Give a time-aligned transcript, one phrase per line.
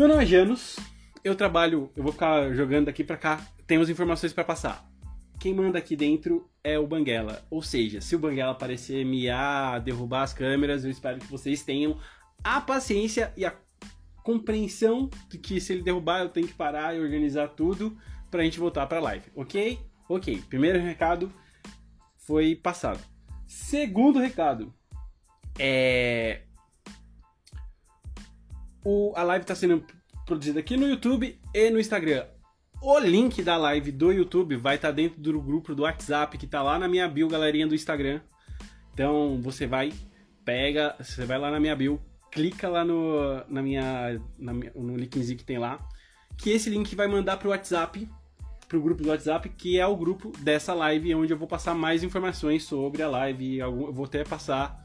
[0.00, 0.78] Meu nome é Janus,
[1.22, 4.90] eu trabalho, eu vou ficar jogando daqui pra cá, temos informações para passar.
[5.38, 10.22] Quem manda aqui dentro é o Banguela, ou seja, se o Banguela aparecer miar, derrubar
[10.22, 11.98] as câmeras, eu espero que vocês tenham
[12.42, 13.54] a paciência e a
[14.22, 17.94] compreensão de que se ele derrubar eu tenho que parar e organizar tudo
[18.30, 19.80] pra gente voltar pra live, ok?
[20.08, 21.30] Ok, primeiro recado
[22.16, 23.00] foi passado.
[23.46, 24.72] Segundo recado,
[25.58, 26.40] é.
[28.84, 29.84] O, a live está sendo
[30.24, 32.24] produzida aqui no YouTube e no Instagram.
[32.82, 36.46] O link da live do YouTube vai estar tá dentro do grupo do WhatsApp que
[36.46, 38.20] está lá na minha bio, galerinha do Instagram.
[38.94, 39.92] Então você vai,
[40.44, 44.96] pega, você vai lá na minha bio, clica lá no, na minha, na minha, no
[44.96, 45.78] linkzinho que tem lá,
[46.38, 48.08] que esse link vai mandar pro WhatsApp,
[48.66, 52.02] pro grupo do WhatsApp, que é o grupo dessa live, onde eu vou passar mais
[52.02, 53.58] informações sobre a live.
[53.58, 54.78] Eu vou até passar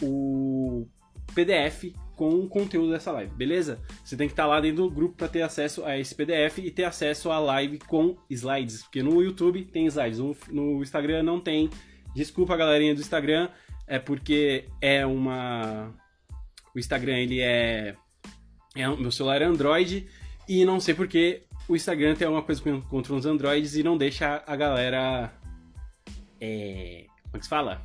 [0.00, 0.88] o
[1.34, 3.80] PDF com o conteúdo dessa live, beleza?
[4.04, 6.70] Você tem que estar lá dentro do grupo para ter acesso a esse PDF e
[6.70, 11.68] ter acesso à live com slides, porque no YouTube tem slides, no, Instagram não tem.
[12.14, 13.48] Desculpa, galerinha do Instagram,
[13.88, 15.92] é porque é uma
[16.72, 17.96] o Instagram ele é,
[18.76, 20.06] é meu celular é Android
[20.48, 24.44] e não sei porque o Instagram tem alguma coisa contra os Androids e não deixa
[24.46, 25.32] a galera
[26.40, 27.84] é, como é que se fala?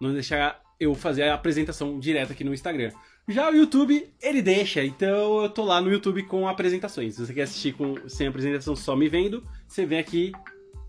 [0.00, 2.92] Não deixa eu fazer a apresentação direta aqui no Instagram.
[3.28, 7.14] Já o YouTube, ele deixa, então eu tô lá no YouTube com apresentações.
[7.14, 10.32] Se você quer assistir com, sem apresentação só me vendo, você vem aqui.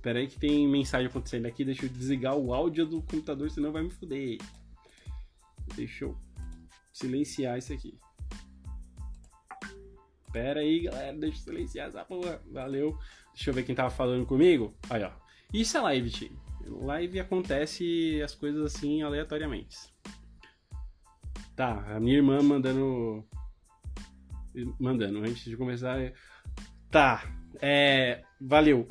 [0.02, 3.74] Pera aí que tem mensagem acontecendo aqui, deixa eu desligar o áudio do computador, senão
[3.74, 4.38] vai me fuder.
[5.76, 6.18] Deixa eu
[6.94, 8.00] silenciar isso aqui.
[10.32, 12.42] Pera aí, galera, deixa eu silenciar essa porra.
[12.50, 12.98] Valeu.
[13.34, 14.74] Deixa eu ver quem tava falando comigo.
[14.90, 15.12] Aí, ó.
[15.54, 19.78] Isso é live, tio live acontece as coisas assim aleatoriamente.
[21.60, 23.22] Tá, a minha irmã mandando.
[24.80, 26.14] Mandando, antes de começar.
[26.90, 27.30] Tá,
[27.62, 28.24] é.
[28.40, 28.88] Valeu.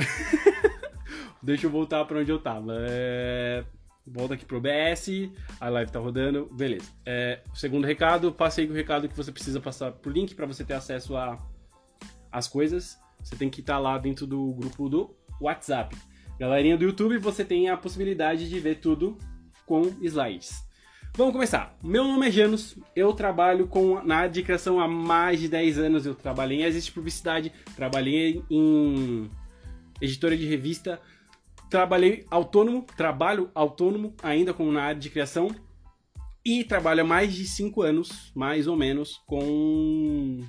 [1.43, 2.75] Deixa eu voltar para onde eu tava.
[2.81, 3.65] É...
[4.07, 6.93] Volta aqui pro OBS, a live tá rodando, beleza.
[7.07, 10.75] É, segundo recado, passei o recado que você precisa passar pro link para você ter
[10.75, 11.43] acesso a
[12.31, 12.99] as coisas.
[13.25, 15.97] Você tem que estar tá lá dentro do grupo do WhatsApp.
[16.39, 19.17] Galerinha do YouTube, você tem a possibilidade de ver tudo
[19.65, 20.68] com slides.
[21.15, 21.77] Vamos começar.
[21.83, 25.79] Meu nome é Janus, eu trabalho com, na área de criação há mais de 10
[25.79, 26.07] anos.
[26.07, 29.29] Eu trabalhei em agência de publicidade, trabalhei em
[30.01, 31.01] editora de revista,
[31.69, 35.55] trabalhei autônomo, trabalho autônomo ainda como na área de criação
[36.45, 40.41] e trabalho há mais de 5 anos, mais ou menos, com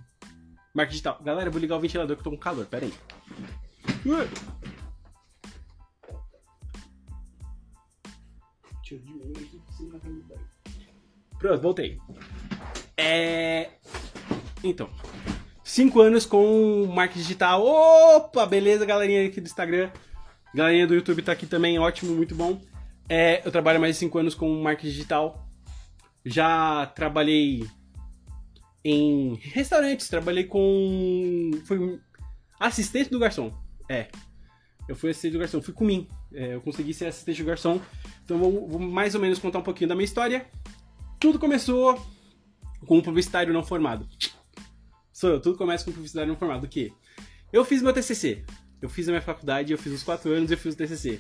[0.74, 1.19] marketing digital.
[1.24, 2.94] Galera, vou ligar o ventilador que eu tô com calor, pera aí.
[11.39, 11.97] Pronto, voltei.
[12.97, 13.69] É.
[14.63, 14.89] Então.
[15.63, 17.66] Cinco anos com marketing digital.
[17.66, 19.89] Opa, beleza, galerinha aqui do Instagram.
[20.53, 22.59] Galerinha do YouTube tá aqui também, ótimo, muito bom.
[23.07, 25.47] É, eu trabalho mais de cinco anos com marketing digital.
[26.25, 27.66] Já trabalhei
[28.83, 31.51] em restaurantes, trabalhei com.
[31.66, 32.00] Fui
[32.59, 33.53] assistente do garçom.
[33.88, 34.07] É.
[34.88, 36.07] Eu fui assistente do garçom, fui com mim.
[36.33, 37.79] É, eu consegui ser assistente do garçom
[38.29, 40.45] então vou, vou mais ou menos contar um pouquinho da minha história.
[41.19, 42.02] Tudo começou
[42.88, 44.07] com um publicitário não formado.
[45.12, 46.63] Sou eu, tudo começa com um publicitário não formado.
[46.63, 46.94] O quê?
[47.52, 48.46] Eu fiz meu TCC.
[48.81, 51.19] Eu fiz a minha faculdade, eu fiz os quatro anos e eu fiz o TCC.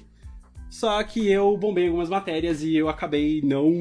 [0.69, 3.77] Só que eu bombei algumas matérias e eu acabei não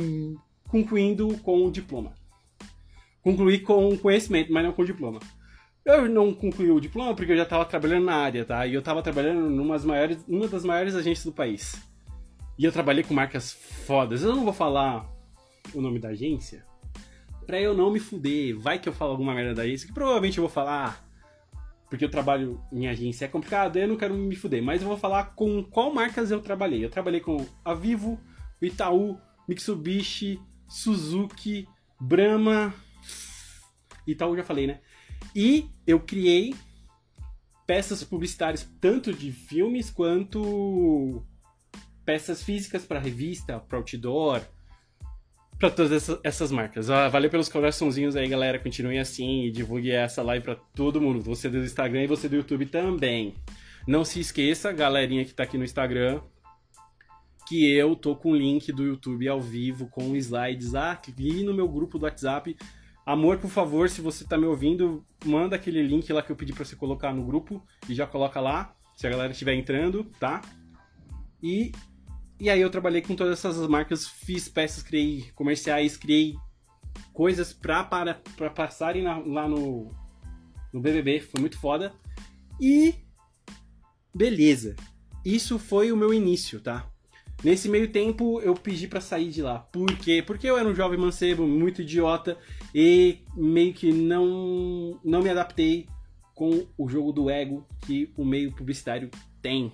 [0.68, 2.12] concluindo com o diploma.
[3.22, 5.20] Concluí com conhecimento, mas não com diploma.
[5.84, 8.66] Eu não concluí o diploma porque eu já estava trabalhando na área, tá?
[8.66, 11.80] E eu estava trabalhando numa maiores, das maiores agências do país.
[12.58, 14.24] E eu trabalhei com marcas fodas.
[14.24, 15.08] Eu não vou falar
[15.74, 16.64] o nome da agência
[17.48, 18.58] pra eu não me fuder.
[18.58, 21.08] Vai que eu falo alguma merda da agência, que provavelmente eu vou falar
[21.88, 24.98] porque eu trabalho em agência é complicado, eu não quero me fuder, mas eu vou
[24.98, 26.84] falar com qual marcas eu trabalhei.
[26.84, 28.20] Eu trabalhei com a Vivo,
[28.60, 29.18] Itaú,
[29.48, 30.38] Mitsubishi,
[30.68, 31.66] Suzuki,
[31.98, 32.74] Brahma,
[34.06, 34.80] Itaú já falei, né?
[35.34, 36.54] E eu criei
[37.66, 41.24] peças publicitárias tanto de filmes quanto
[42.04, 44.42] peças físicas para revista, para outdoor,
[45.58, 46.88] para todas essas, essas marcas.
[46.88, 48.58] Ah, valeu pelos coraçãozinhos aí, galera.
[48.58, 51.20] Continuem assim e divulgue essa live para todo mundo.
[51.22, 53.34] Você do Instagram e você do YouTube também.
[53.86, 56.20] Não se esqueça, galerinha que tá aqui no Instagram,
[57.48, 61.66] que eu tô com o link do YouTube ao vivo com slides aqui no meu
[61.66, 62.56] grupo do WhatsApp.
[63.04, 66.52] Amor, por favor, se você tá me ouvindo, manda aquele link lá que eu pedi
[66.52, 70.42] para você colocar no grupo e já coloca lá, se a galera estiver entrando, tá?
[71.42, 71.72] E
[72.40, 76.36] e aí eu trabalhei com todas essas marcas, fiz peças, criei comerciais, criei
[77.12, 79.90] coisas pra, para, pra passarem na- lá no,
[80.72, 81.92] no BBB, foi muito foda.
[82.60, 82.94] E
[84.14, 84.74] beleza,
[85.24, 86.88] isso foi o meu início, tá?
[87.42, 89.60] Nesse meio tempo eu pedi pra sair de lá.
[89.60, 90.22] Por quê?
[90.26, 92.36] Porque eu era um jovem mancebo, muito idiota
[92.74, 95.86] e meio que não não me adaptei
[96.34, 99.08] com o jogo do ego que o meio publicitário
[99.40, 99.72] tem.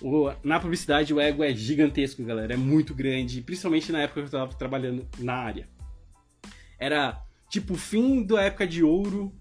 [0.00, 4.26] O- na publicidade o ego é gigantesco, galera, é muito grande, principalmente na época que
[4.26, 5.68] eu tava trabalhando na área.
[6.78, 9.32] Era tipo o fim da época de ouro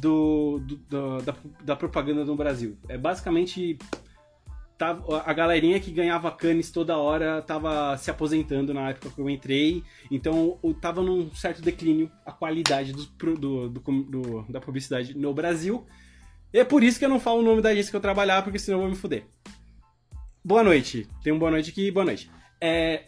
[0.00, 2.76] do, do- do- da, da propaganda no Brasil.
[2.88, 3.78] É basicamente
[4.78, 9.28] tava, a galerinha que ganhava canes toda hora tava se aposentando na época que eu
[9.28, 15.84] entrei, então eu tava num certo declínio a qualidade do, do- da publicidade no Brasil.
[16.52, 18.42] E é por isso que eu não falo o nome da agência que eu trabalhar,
[18.42, 19.24] porque senão eu vou me fuder.
[20.44, 21.06] Boa noite.
[21.22, 22.30] Tem um boa noite aqui, boa noite.
[22.60, 23.04] É,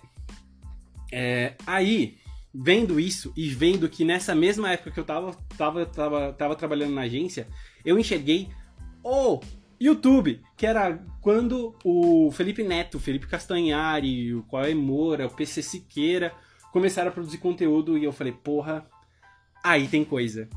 [1.11, 2.19] é, aí,
[2.55, 6.95] vendo isso e vendo que nessa mesma época que eu tava, tava, tava, tava trabalhando
[6.95, 7.49] na agência,
[7.85, 8.49] eu enxerguei
[9.03, 9.41] o
[9.81, 16.33] YouTube, que era quando o Felipe Neto, Felipe Castanhari, o Cauê Moura, o PC Siqueira
[16.71, 18.87] começaram a produzir conteúdo e eu falei, porra,
[19.65, 20.49] aí tem coisa.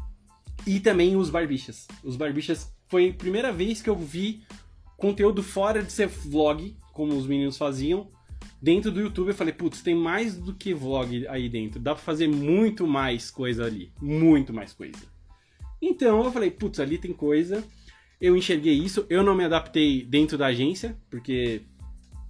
[0.67, 1.87] E também os Barbichas.
[2.03, 4.43] Os Barbichas foi a primeira vez que eu vi
[4.97, 8.09] conteúdo fora de ser vlog, como os meninos faziam,
[8.61, 9.29] dentro do YouTube.
[9.29, 11.79] Eu falei, putz, tem mais do que vlog aí dentro.
[11.79, 13.91] Dá pra fazer muito mais coisa ali.
[14.01, 14.97] Muito mais coisa.
[15.81, 17.63] Então eu falei, putz, ali tem coisa.
[18.19, 19.05] Eu enxerguei isso.
[19.09, 21.63] Eu não me adaptei dentro da agência, porque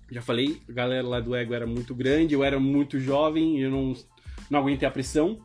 [0.09, 3.71] já falei, a galera lá do Ego era muito grande, eu era muito jovem, eu
[3.71, 3.93] não,
[4.49, 5.39] não aguentei a pressão.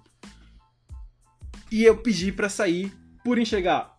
[1.70, 2.92] E eu pedi pra sair
[3.24, 3.98] por enxergar,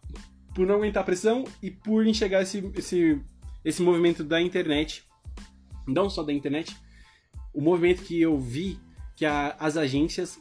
[0.53, 3.21] por não aguentar a pressão e por enxergar esse, esse,
[3.63, 5.03] esse movimento da internet.
[5.88, 6.75] Não só da internet,
[7.53, 8.80] o movimento que eu vi
[9.15, 10.39] que a- as agências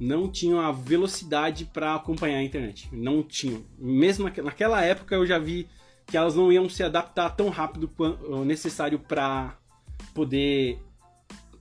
[0.00, 2.88] não tinham a velocidade para acompanhar a internet.
[2.92, 3.64] Não tinham.
[3.78, 5.68] Mesmo naque- naquela época eu já vi
[6.06, 9.58] que elas não iam se adaptar tão rápido quanto necessário para
[10.14, 10.78] poder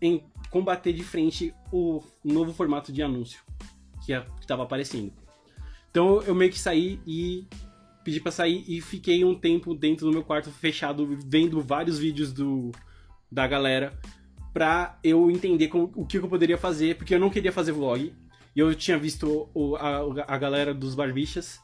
[0.02, 3.42] em- combater de frente o novo formato de anúncio
[4.06, 5.12] que estava aparecendo.
[5.92, 7.46] Então eu meio que saí e
[8.08, 12.32] pedi pra sair e fiquei um tempo dentro do meu quarto fechado vendo vários vídeos
[12.32, 12.72] do
[13.30, 14.00] da galera
[14.54, 18.14] pra eu entender como- o que eu poderia fazer, porque eu não queria fazer vlog.
[18.56, 21.60] E eu tinha visto o- a, a galera dos barbichas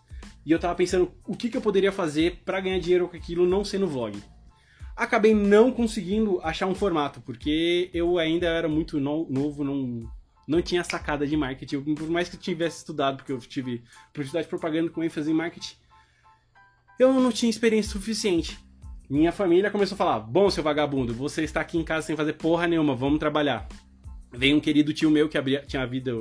[0.45, 3.47] e eu tava pensando o que, que eu poderia fazer pra ganhar dinheiro com aquilo
[3.47, 4.21] não sendo vlog.
[4.97, 10.03] Acabei não conseguindo achar um formato, porque eu ainda era muito no- novo, não,
[10.45, 11.95] não tinha sacada de marketing.
[11.95, 13.81] Por mais que eu tivesse estudado, porque eu tive
[14.11, 15.75] publicidade e propaganda com ênfase em marketing,
[17.03, 18.57] eu não tinha experiência suficiente.
[19.09, 22.33] Minha família começou a falar: Bom, seu vagabundo, você está aqui em casa sem fazer
[22.33, 23.67] porra nenhuma, vamos trabalhar.
[24.31, 26.11] Veio um querido tio meu que abria, tinha vida,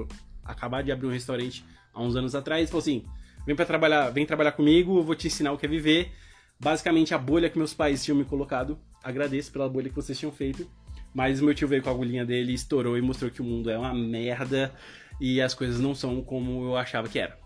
[0.45, 1.65] acabado de abrir um restaurante
[1.95, 3.05] há uns anos atrás, falou assim:
[3.47, 6.13] Vem para trabalhar, vem trabalhar comigo, eu vou te ensinar o que é viver.
[6.61, 8.79] Basicamente a bolha que meus pais tinham me colocado.
[9.03, 10.69] Agradeço pela bolha que vocês tinham feito.
[11.15, 13.77] Mas meu tio veio com a agulhinha dele, estourou e mostrou que o mundo é
[13.77, 14.73] uma merda
[15.21, 17.42] e as coisas não são como eu achava que era.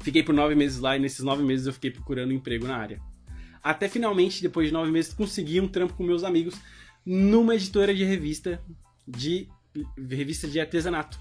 [0.00, 3.00] Fiquei por nove meses lá e nesses nove meses eu fiquei procurando emprego na área.
[3.62, 6.54] Até finalmente, depois de nove meses, consegui um trampo com meus amigos
[7.04, 8.60] numa editora de revista
[9.06, 9.48] de
[10.08, 11.18] revista de artesanato.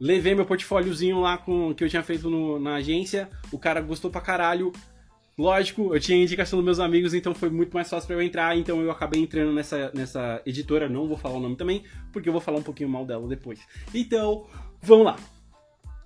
[0.00, 4.10] Levei meu portfóliozinho lá com que eu tinha feito no- na agência, o cara gostou
[4.10, 4.72] pra caralho.
[5.38, 8.56] Lógico, eu tinha indicação dos meus amigos, então foi muito mais fácil pra eu entrar,
[8.56, 12.32] então eu acabei entrando nessa, nessa editora, não vou falar o nome também, porque eu
[12.32, 13.60] vou falar um pouquinho mal dela depois.
[13.92, 14.46] Então,
[14.82, 15.16] vamos lá.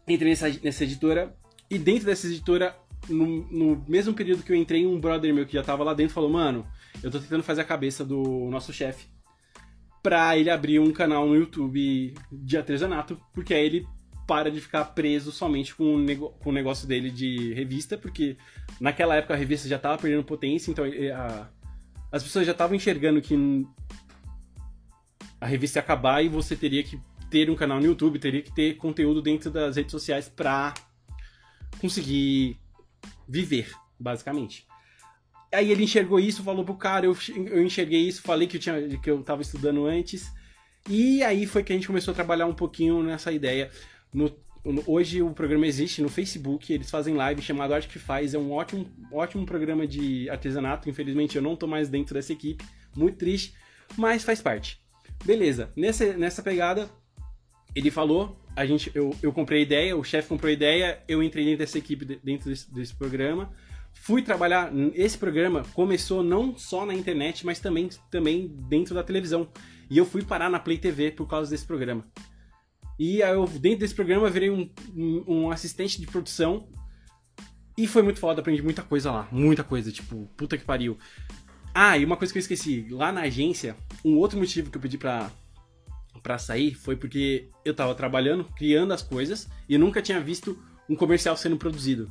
[0.06, 1.34] Entrei nessa, nessa editora,
[1.70, 2.76] e dentro dessa editora,
[3.08, 6.14] no, no mesmo período que eu entrei, um brother meu que já tava lá dentro
[6.14, 6.66] falou, mano,
[7.02, 9.06] eu tô tentando fazer a cabeça do nosso chefe
[10.02, 13.86] pra ele abrir um canal no YouTube de artesanato, porque aí ele
[14.26, 18.36] para de ficar preso somente com o, com o negócio dele de revista, porque
[18.78, 21.48] naquela época a revista já tava perdendo potência, então eh, a-
[22.12, 23.34] as pessoas já estavam enxergando que
[25.40, 28.52] a revista ia acabar e você teria que ter um canal no YouTube, teria que
[28.54, 30.74] ter conteúdo dentro das redes sociais pra
[31.80, 32.56] conseguir
[33.28, 34.66] viver, basicamente.
[35.52, 38.98] Aí ele enxergou isso, falou pro cara, eu, eu enxerguei isso, falei que eu, tinha,
[38.98, 40.30] que eu tava estudando antes.
[40.88, 43.70] E aí foi que a gente começou a trabalhar um pouquinho nessa ideia.
[44.12, 44.34] No-
[44.64, 48.38] no- hoje o programa existe no Facebook, eles fazem live chamado Arte que Faz, é
[48.38, 50.88] um ótimo, ótimo programa de artesanato.
[50.88, 53.54] Infelizmente eu não tô mais dentro dessa equipe, muito triste,
[53.96, 54.80] mas faz parte.
[55.24, 56.90] Beleza, nessa, nessa pegada,
[57.78, 61.22] ele falou, a gente, eu, eu comprei a ideia, o chefe comprou a ideia, eu
[61.22, 63.52] entrei dentro dessa equipe, de- dentro desse, desse programa.
[63.92, 69.48] Fui trabalhar, esse programa começou não só na internet, mas também, também dentro da televisão.
[69.90, 72.04] E eu fui parar na Play TV por causa desse programa.
[72.98, 76.68] E eu, dentro desse programa, virei um, um assistente de produção.
[77.76, 79.28] E foi muito foda, aprendi muita coisa lá.
[79.30, 80.98] Muita coisa, tipo, puta que pariu.
[81.72, 82.86] Ah, e uma coisa que eu esqueci.
[82.90, 85.30] Lá na agência, um outro motivo que eu pedi pra,
[86.18, 90.96] pra sair foi porque eu tava trabalhando, criando as coisas, e nunca tinha visto um
[90.96, 92.10] comercial sendo produzido.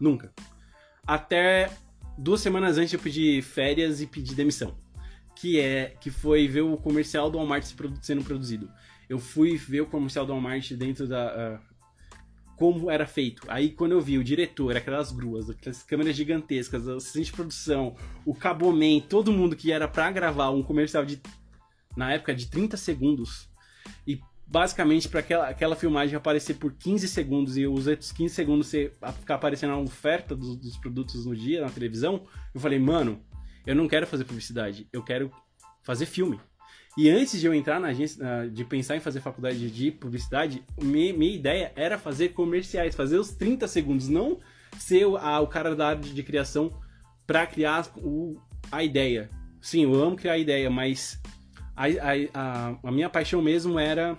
[0.00, 0.32] Nunca.
[1.06, 1.70] Até
[2.16, 4.76] duas semanas antes eu pedi férias e pedi demissão.
[5.34, 7.64] Que é que foi ver o comercial do Walmart
[8.00, 8.70] sendo produzido.
[9.08, 11.58] Eu fui ver o comercial do Walmart dentro da.
[11.58, 11.72] Uh,
[12.56, 13.42] como era feito.
[13.48, 17.96] Aí quando eu vi o diretor, aquelas gruas, aquelas câmeras gigantescas, o assistente de produção,
[18.24, 21.20] o Caboman, todo mundo que era para gravar um comercial de
[21.96, 23.48] na época de 30 segundos
[24.06, 28.66] e basicamente para aquela, aquela filmagem aparecer por 15 segundos e os outros 15 segundos
[28.66, 33.20] você ficar aparecendo a oferta dos, dos produtos no dia na televisão, eu falei, mano,
[33.66, 35.32] eu não quero fazer publicidade, eu quero
[35.82, 36.38] fazer filme.
[36.96, 38.22] E antes de eu entrar na agência,
[38.52, 43.30] de pensar em fazer faculdade de publicidade, minha, minha ideia era fazer comerciais, fazer os
[43.30, 44.38] 30 segundos, não
[44.78, 46.78] ser o, a, o cara da área de criação
[47.26, 48.36] para criar o,
[48.70, 49.30] a ideia.
[49.60, 51.18] Sim, eu amo criar a ideia, mas
[51.76, 54.16] a, a, a, minha paixão mesmo era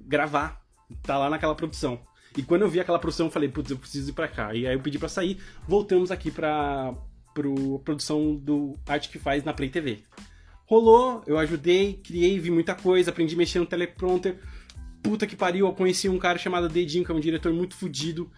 [0.00, 0.62] gravar,
[1.02, 2.00] tá lá naquela produção.
[2.36, 4.54] E quando eu vi aquela produção, eu falei, putz, eu preciso ir pra cá.
[4.54, 6.94] E aí eu pedi para sair, voltamos aqui pra
[7.32, 10.02] pro produção do Arte que Faz na Play TV.
[10.66, 14.38] Rolou, eu ajudei, criei, vi muita coisa, aprendi a mexer no teleprompter.
[15.02, 18.30] Puta que pariu, eu conheci um cara chamado Dedinho, que é um diretor muito fodido.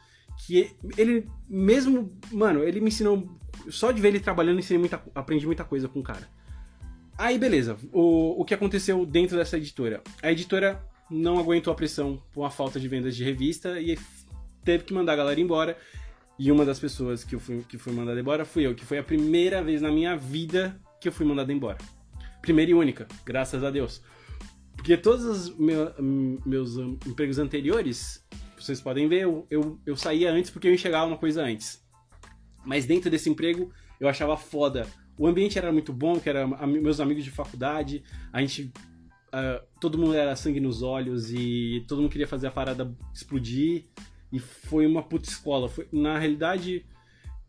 [0.47, 3.39] Que ele, mesmo, mano, ele me ensinou.
[3.69, 6.27] Só de ver ele trabalhando, ensinei muita, aprendi muita coisa com o cara.
[7.23, 7.77] Aí, beleza.
[7.93, 10.03] O, o que aconteceu dentro dessa editora?
[10.21, 13.97] A editora não aguentou a pressão por uma falta de vendas de revista e
[14.65, 15.79] teve que mandar a galera embora.
[16.37, 18.99] E uma das pessoas que, eu fui, que fui mandada embora fui eu, que foi
[18.99, 21.79] a primeira vez na minha vida que eu fui mandado embora.
[22.41, 24.03] Primeira e única, graças a Deus.
[24.75, 25.93] Porque todos os meus,
[26.45, 26.77] meus
[27.07, 28.27] empregos anteriores,
[28.59, 31.87] vocês podem ver, eu, eu, eu saía antes porque eu enxergava uma coisa antes.
[32.65, 34.89] Mas dentro desse emprego, eu achava foda.
[35.23, 38.03] O ambiente era muito bom, que era meus amigos de faculdade,
[38.33, 38.73] a gente
[39.35, 43.87] Uh, todo mundo era sangue nos olhos e todo mundo queria fazer a parada explodir.
[44.31, 45.71] E foi uma puta escola.
[45.71, 46.85] Foi, na realidade,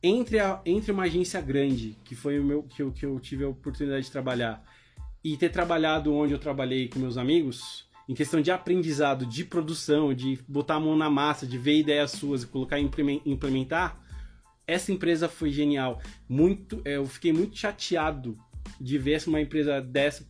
[0.02, 3.44] entre, a, entre uma agência grande, que foi o meu que eu, que eu tive
[3.44, 4.64] a oportunidade de trabalhar,
[5.22, 10.14] e ter trabalhado onde eu trabalhei com meus amigos, em questão de aprendizado, de produção,
[10.14, 12.90] de botar a mão na massa, de ver ideias suas e colocar e
[13.26, 14.02] implementar,
[14.68, 16.02] essa empresa foi genial.
[16.28, 18.38] Muito, é, eu fiquei muito chateado
[18.80, 20.26] de ver uma empresa dessa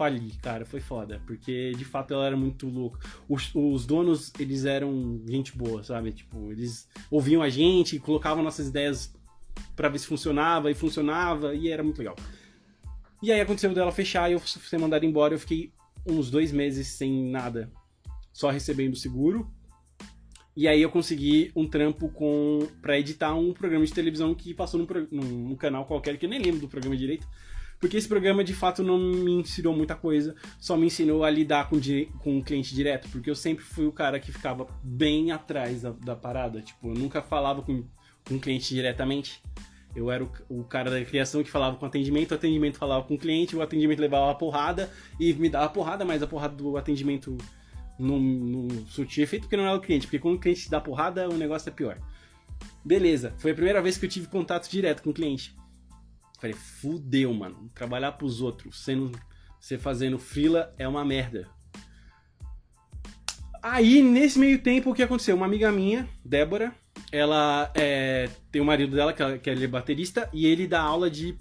[0.00, 2.98] falir, cara, foi foda, porque de fato ela era muito louca.
[3.28, 6.10] Os, os, donos, eles eram gente boa, sabe?
[6.10, 9.14] Tipo, eles ouviam a gente, colocavam nossas ideias
[9.76, 12.16] para ver se funcionava e funcionava e era muito legal.
[13.22, 15.34] E aí aconteceu dela fechar e eu ser mandado embora.
[15.34, 15.70] Eu fiquei
[16.06, 17.70] uns dois meses sem nada,
[18.32, 19.52] só recebendo seguro.
[20.60, 24.78] E aí eu consegui um trampo com para editar um programa de televisão que passou
[24.78, 27.26] num, num, canal qualquer que eu nem lembro do programa direito.
[27.80, 31.70] Porque esse programa de fato não me ensinou muita coisa, só me ensinou a lidar
[31.70, 31.80] com,
[32.18, 35.92] com o cliente direto, porque eu sempre fui o cara que ficava bem atrás da,
[35.92, 36.60] da parada.
[36.60, 37.82] Tipo, eu nunca falava com,
[38.28, 39.42] com o cliente diretamente.
[39.96, 43.14] Eu era o, o, cara da criação que falava com atendimento, o atendimento falava com
[43.14, 46.54] o cliente, o atendimento levava a porrada e me dava a porrada, mas a porrada
[46.54, 47.38] do atendimento
[48.00, 51.28] não, não efeito porque não era o cliente, porque quando o cliente te dá porrada,
[51.28, 51.98] o negócio é pior.
[52.84, 55.54] Beleza, foi a primeira vez que eu tive contato direto com o cliente.
[56.40, 57.68] Falei, fudeu, mano.
[57.74, 59.12] Trabalhar pros outros, sendo,
[59.60, 61.48] você fazendo fila é uma merda.
[63.62, 65.36] Aí, nesse meio tempo, o que aconteceu?
[65.36, 66.74] Uma amiga minha, Débora,
[67.12, 70.80] ela é, tem o um marido dela, que, que ele é baterista, e ele dá
[70.80, 71.38] aula de.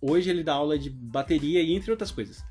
[0.00, 2.42] Hoje ele dá aula de bateria e entre outras coisas.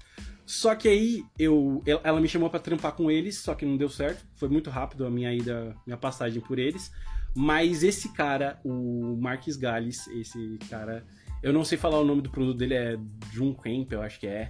[0.50, 3.88] Só que aí eu, ela me chamou para trampar com eles, só que não deu
[3.88, 4.26] certo.
[4.36, 6.92] Foi muito rápido a minha ida, minha passagem por eles.
[7.36, 11.06] Mas esse cara, o Marques Gales, esse cara,
[11.44, 12.98] eu não sei falar o nome do produto dele, é
[13.32, 14.50] Jun Camp, eu acho que é.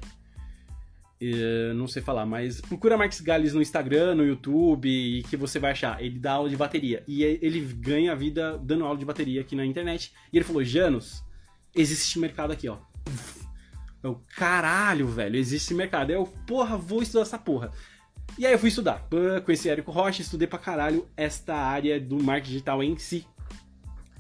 [1.22, 5.60] Uh, não sei falar, mas procura Marx Gales no Instagram, no YouTube e que você
[5.60, 6.02] vai achar.
[6.02, 9.54] Ele dá aula de bateria e ele ganha a vida dando aula de bateria aqui
[9.54, 10.14] na internet.
[10.32, 11.22] E ele falou: Janos,
[11.76, 12.78] existe mercado aqui, ó.
[14.02, 16.12] Eu, caralho, velho, existe mercado.
[16.12, 17.72] Eu, porra, vou estudar essa porra.
[18.38, 19.08] E aí eu fui estudar.
[19.46, 23.26] Conheci Érico Rocha, estudei pra caralho esta área do marketing digital em si.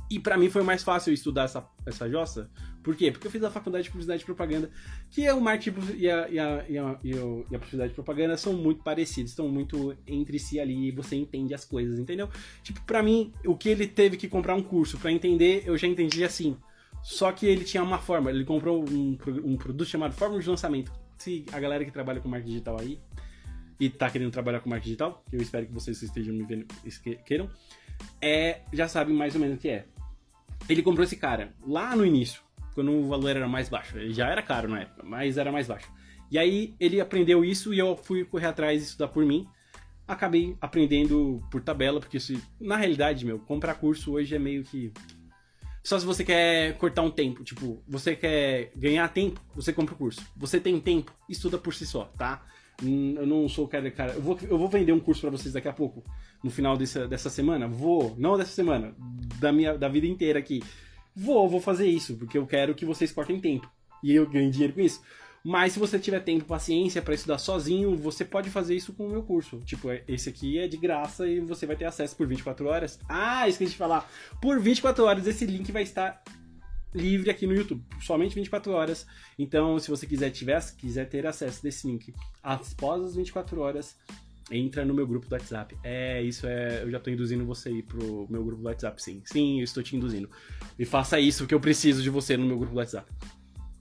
[0.10, 2.50] E para mim foi mais fácil estudar essa, essa jossa.
[2.82, 3.12] Por quê?
[3.12, 4.72] Porque eu fiz a faculdade de publicidade e propaganda,
[5.12, 8.36] que é o marketing e a, e a, e a, e a publicidade e propaganda
[8.36, 12.30] são muito parecidos, estão muito entre si ali você entende as coisas, entendeu?
[12.64, 15.88] Tipo, para mim, o que ele teve que comprar um curso para entender, eu já
[15.88, 16.58] entendi assim.
[17.02, 20.92] Só que ele tinha uma forma, ele comprou um, um produto chamado Fórmula de Lançamento.
[21.18, 23.00] Se a galera que trabalha com marketing digital aí
[23.80, 26.66] e tá querendo trabalhar com marketing digital, eu espero que vocês estejam me vendo,
[27.26, 27.50] queiram,
[28.22, 29.86] é, já sabem mais ou menos o que é.
[30.68, 32.42] Ele comprou esse cara lá no início,
[32.74, 33.98] quando o valor era mais baixo.
[33.98, 35.92] Ele já era caro na época, mas era mais baixo.
[36.32, 39.48] E aí ele aprendeu isso e eu fui correr atrás e estudar por mim.
[40.08, 42.18] Acabei aprendendo por tabela, porque
[42.60, 44.92] na realidade, meu, comprar curso hoje é meio que.
[45.84, 47.44] Só se você quer cortar um tempo.
[47.44, 50.22] Tipo, você quer ganhar tempo, você compra o curso.
[50.36, 52.46] Você tem tempo, estuda por si só, tá?
[52.84, 54.14] Hum, eu não sou o cara, cara.
[54.14, 56.04] Eu vou, eu vou vender um curso para vocês daqui a pouco,
[56.44, 57.68] no final dessa, dessa semana.
[57.68, 58.94] Vou, não dessa semana,
[59.40, 60.62] da minha da vida inteira aqui.
[61.16, 63.70] Vou, vou fazer isso, porque eu quero que vocês cortem tempo.
[64.02, 65.02] E eu ganho dinheiro com isso.
[65.44, 69.10] Mas se você tiver tempo, paciência para estudar sozinho, você pode fazer isso com o
[69.10, 69.60] meu curso.
[69.66, 73.00] Tipo, é, esse aqui é de graça e você vai ter acesso por 24 horas.
[73.08, 74.10] Ah, esqueci de falar.
[74.42, 76.22] Por 24 horas esse link vai estar
[76.94, 79.06] livre aqui no YouTube, somente 24 horas.
[79.38, 83.96] Então, se você quiser tiver, quiser ter acesso desse link após as 24 horas,
[84.52, 85.78] entra no meu grupo do WhatsApp.
[85.84, 89.22] É, isso é, eu já tô induzindo você aí pro meu grupo do WhatsApp, sim.
[89.26, 90.30] Sim, eu estou te induzindo.
[90.78, 93.12] E faça isso que eu preciso de você no meu grupo do WhatsApp.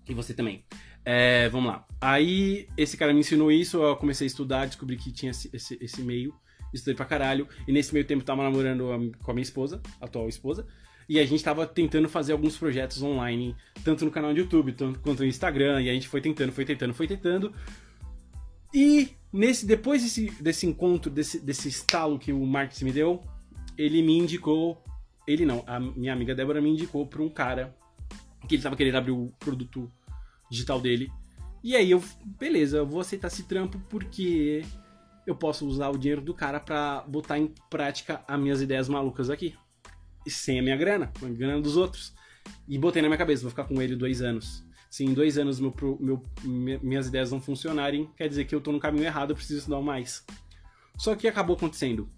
[0.09, 0.65] E você também.
[1.11, 1.87] É, vamos lá.
[2.03, 5.79] Aí, esse cara me ensinou isso, eu comecei a estudar, descobri que tinha esse, esse,
[5.81, 6.35] esse meio,
[6.71, 8.85] estudei pra caralho, e nesse meio tempo tava namorando
[9.23, 10.67] com a minha esposa, atual esposa,
[11.09, 15.01] e a gente tava tentando fazer alguns projetos online, tanto no canal do YouTube, tanto
[15.01, 17.55] quanto no Instagram, e a gente foi tentando, foi tentando, foi tentando.
[18.75, 23.23] E nesse depois desse, desse encontro, desse, desse estalo que o Marcos me deu,
[23.79, 24.85] ele me indicou,
[25.27, 27.75] ele não, a minha amiga Débora me indicou para um cara
[28.47, 29.91] que ele tava querendo abrir o produto
[30.51, 31.11] digital dele.
[31.63, 32.03] E aí eu,
[32.39, 34.65] beleza, eu vou aceitar esse trampo porque
[35.27, 39.29] eu posso usar o dinheiro do cara para botar em prática as minhas ideias malucas
[39.29, 39.55] aqui.
[40.27, 42.15] Sem a minha grana, com a grana dos outros.
[42.67, 44.65] E botei na minha cabeça, vou ficar com ele dois anos.
[44.91, 46.23] Se em dois anos meu, meu,
[46.83, 49.83] minhas ideias não funcionarem, quer dizer que eu tô no caminho errado, eu preciso estudar
[49.83, 50.25] mais.
[50.97, 52.11] Só que acabou acontecendo.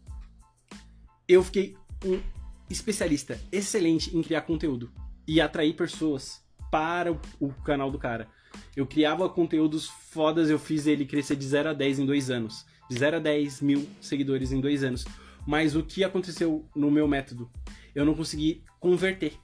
[1.26, 2.20] Eu fiquei um
[2.68, 4.92] especialista excelente em criar conteúdo
[5.26, 8.28] e atrair pessoas para o, canal do cara.
[8.76, 12.66] Eu criava conteúdos fodas, eu fiz ele crescer de 0 a 10 em dois anos.
[12.88, 15.04] De 0 a 10 mil seguidores em dois anos.
[15.46, 17.50] Mas o que aconteceu no meu método?
[17.94, 19.34] Eu não consegui converter.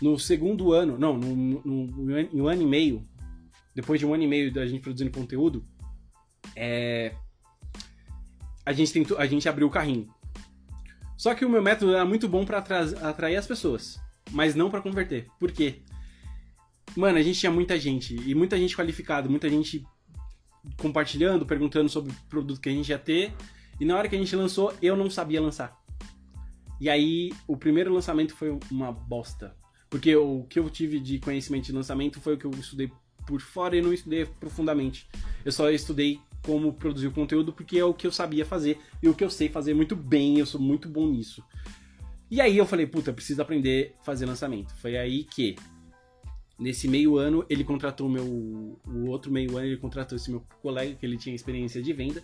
[0.00, 3.06] No segundo ano, não, no, no, no, em um ano e meio,
[3.74, 5.64] depois de um ano e meio da gente produzindo conteúdo,
[6.56, 7.14] é,
[8.66, 10.08] a gente tentou, a gente abriu o carrinho.
[11.16, 14.00] Só que o meu método era muito bom para atrair as pessoas,
[14.32, 15.28] mas não para converter.
[15.38, 15.82] Por quê?
[16.96, 19.84] Mano, a gente tinha muita gente, e muita gente qualificada, muita gente
[20.78, 23.32] compartilhando, perguntando sobre o produto que a gente ia ter.
[23.80, 25.76] E na hora que a gente lançou, eu não sabia lançar.
[26.80, 29.56] E aí, o primeiro lançamento foi uma bosta.
[29.90, 32.90] Porque o que eu tive de conhecimento de lançamento foi o que eu estudei
[33.26, 35.08] por fora e não estudei profundamente.
[35.44, 39.08] Eu só estudei como produzir o conteúdo porque é o que eu sabia fazer e
[39.08, 41.42] o que eu sei fazer muito bem, eu sou muito bom nisso.
[42.30, 44.74] E aí eu falei, puta, preciso aprender a fazer lançamento.
[44.76, 45.56] Foi aí que
[46.58, 48.24] Nesse meio ano, ele contratou meu.
[48.24, 52.22] O outro meio ano, ele contratou esse meu colega, que ele tinha experiência de venda.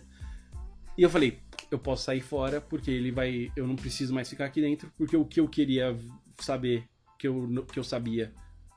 [0.97, 1.39] E eu falei,
[1.69, 3.51] eu posso sair fora, porque ele vai.
[3.55, 5.97] Eu não preciso mais ficar aqui dentro, porque o que eu queria
[6.39, 6.85] saber,
[7.19, 8.33] que eu, que eu sabia,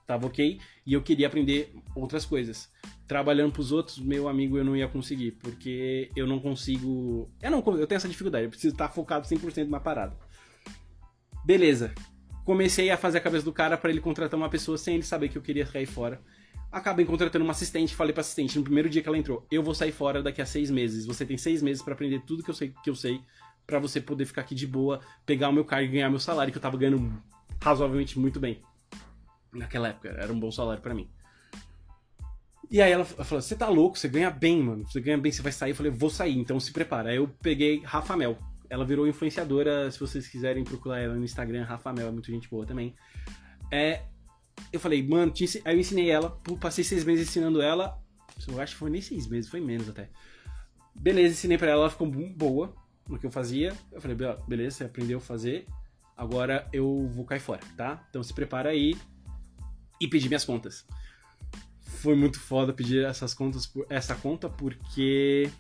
[0.07, 0.61] tava ok.
[0.87, 2.71] E eu queria aprender outras coisas.
[3.07, 7.31] Trabalhando pros outros, meu amigo, eu não ia conseguir, porque eu não consigo.
[7.41, 10.17] Eu não eu tenho essa dificuldade, eu preciso estar focado 100% na parada.
[11.45, 11.95] Beleza,
[12.45, 15.29] comecei a fazer a cabeça do cara para ele contratar uma pessoa sem ele saber
[15.29, 16.21] que eu queria sair fora.
[16.71, 19.75] Acabei contratando uma assistente, falei pra assistente no primeiro dia que ela entrou: Eu vou
[19.75, 21.07] sair fora daqui a seis meses.
[21.07, 23.21] Você tem seis meses para aprender tudo que eu sei que eu sei,
[23.67, 26.53] para você poder ficar aqui de boa, pegar o meu cargo e ganhar meu salário,
[26.53, 27.23] que eu tava ganhando
[27.63, 28.61] razoavelmente muito bem.
[29.53, 31.09] Naquela época, era um bom salário para mim.
[32.69, 33.97] E aí ela falou: Você tá louco?
[33.97, 34.85] Você ganha bem, mano.
[34.85, 35.71] Você ganha bem, você vai sair.
[35.71, 37.11] Eu falei: Vou sair, então se prepara.
[37.11, 38.37] Aí eu peguei Rafa Mel
[38.69, 42.49] ela virou influenciadora, se vocês quiserem procurar ela no Instagram, Rafa Mel, é muito gente
[42.49, 42.95] boa também.
[43.71, 44.03] É,
[44.73, 45.33] eu falei, mano,
[45.65, 47.99] aí eu ensinei ela, passei seis meses ensinando ela,
[48.49, 50.09] eu acho que foi nem seis meses, foi menos até.
[50.95, 52.75] Beleza, ensinei pra ela, ela ficou boa
[53.09, 53.75] no que eu fazia.
[53.93, 55.67] Eu falei, beleza, você aprendeu a fazer,
[56.17, 58.05] agora eu vou cair fora, tá?
[58.09, 58.97] Então se prepara aí
[60.01, 60.87] e pedir minhas contas.
[61.81, 65.51] Foi muito foda pedir essas contas, essa conta, porque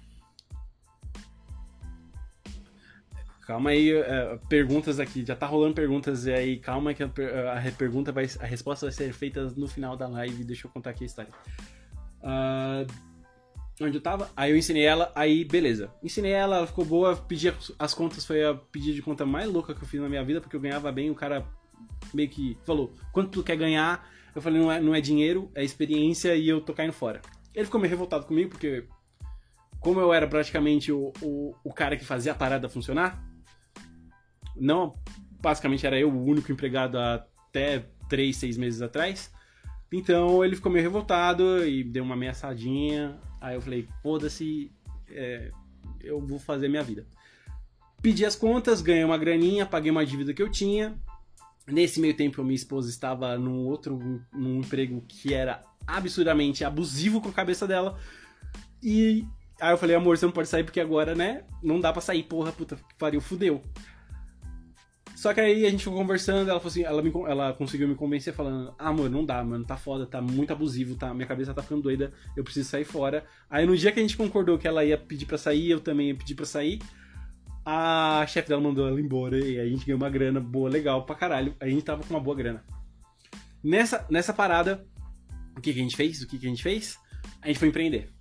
[3.46, 7.72] Calma aí, uh, perguntas aqui, já tá rolando perguntas e aí calma que a, a,
[7.76, 11.04] pergunta vai, a resposta vai ser feita no final da live, deixa eu contar aqui
[11.04, 11.30] a história.
[12.22, 12.86] Uh,
[13.82, 14.30] onde eu tava?
[14.34, 15.92] Aí eu ensinei ela, aí beleza.
[16.02, 19.74] Ensinei ela, ela ficou boa, pedi as contas, foi a pedido de conta mais louca
[19.74, 21.46] que eu fiz na minha vida, porque eu ganhava bem, o cara
[22.14, 24.08] meio que falou, quanto tu quer ganhar?
[24.34, 27.20] Eu falei, não é, não é dinheiro, é experiência e eu tô caindo fora.
[27.54, 28.86] Ele ficou meio revoltado comigo, porque
[29.80, 33.22] como eu era praticamente o, o, o cara que fazia a parada funcionar,
[34.56, 34.94] não,
[35.40, 39.32] basicamente era eu o único empregado até 3, 6 meses atrás.
[39.92, 43.18] Então ele ficou meio revoltado e deu uma ameaçadinha.
[43.40, 44.72] Aí eu falei, foda-se,
[45.08, 45.50] é,
[46.00, 47.06] eu vou fazer minha vida.
[48.02, 50.94] Pedi as contas, ganhei uma graninha, paguei uma dívida que eu tinha.
[51.66, 57.28] Nesse meio tempo, minha esposa estava num outro num emprego que era absurdamente abusivo com
[57.28, 57.98] a cabeça dela.
[58.82, 59.24] E
[59.60, 61.44] aí eu falei, amor, você não pode sair porque agora, né?
[61.62, 63.62] Não dá pra sair, porra, puta que pariu, fudeu.
[65.14, 67.94] Só que aí a gente ficou conversando, ela falou assim, ela, me, ela conseguiu me
[67.94, 71.54] convencer falando, ah, mano, não dá, mano, tá foda, tá muito abusivo, tá, minha cabeça
[71.54, 73.24] tá ficando doida, eu preciso sair fora.
[73.48, 76.08] Aí no dia que a gente concordou que ela ia pedir pra sair, eu também
[76.08, 76.80] ia pedir pra sair,
[77.64, 81.14] a chefe dela mandou ela embora e a gente ganhou uma grana boa, legal pra
[81.14, 81.56] caralho.
[81.58, 82.62] A gente tava com uma boa grana.
[83.62, 84.86] Nessa, nessa parada,
[85.56, 86.20] o que, que a gente fez?
[86.20, 86.98] O que, que a gente fez?
[87.40, 88.12] A gente foi empreender.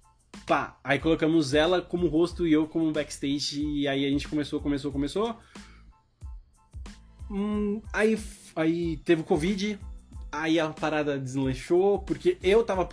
[0.48, 4.62] Pá, aí colocamos ela como rosto e eu como backstage e aí a gente começou,
[4.62, 5.38] começou, começou.
[7.30, 8.18] Hum, aí,
[8.56, 9.80] aí teve o Covid,
[10.32, 12.88] aí a parada deslanchou, porque eu tava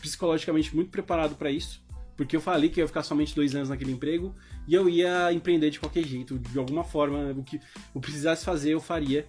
[0.00, 1.86] psicologicamente muito preparado para isso.
[2.16, 4.34] Porque eu falei que eu ia ficar somente dois anos naquele emprego
[4.66, 7.60] e eu ia empreender de qualquer jeito, de alguma forma, o que
[7.94, 9.28] eu precisasse fazer eu faria.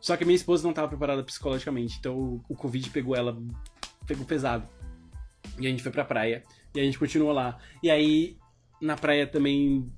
[0.00, 3.40] Só que minha esposa não estava preparada psicologicamente, então o Covid pegou ela,
[4.06, 4.68] pegou pesado.
[5.58, 6.42] E a gente foi pra praia,
[6.74, 7.58] e a gente continuou lá.
[7.82, 8.36] E aí,
[8.82, 9.90] na praia também,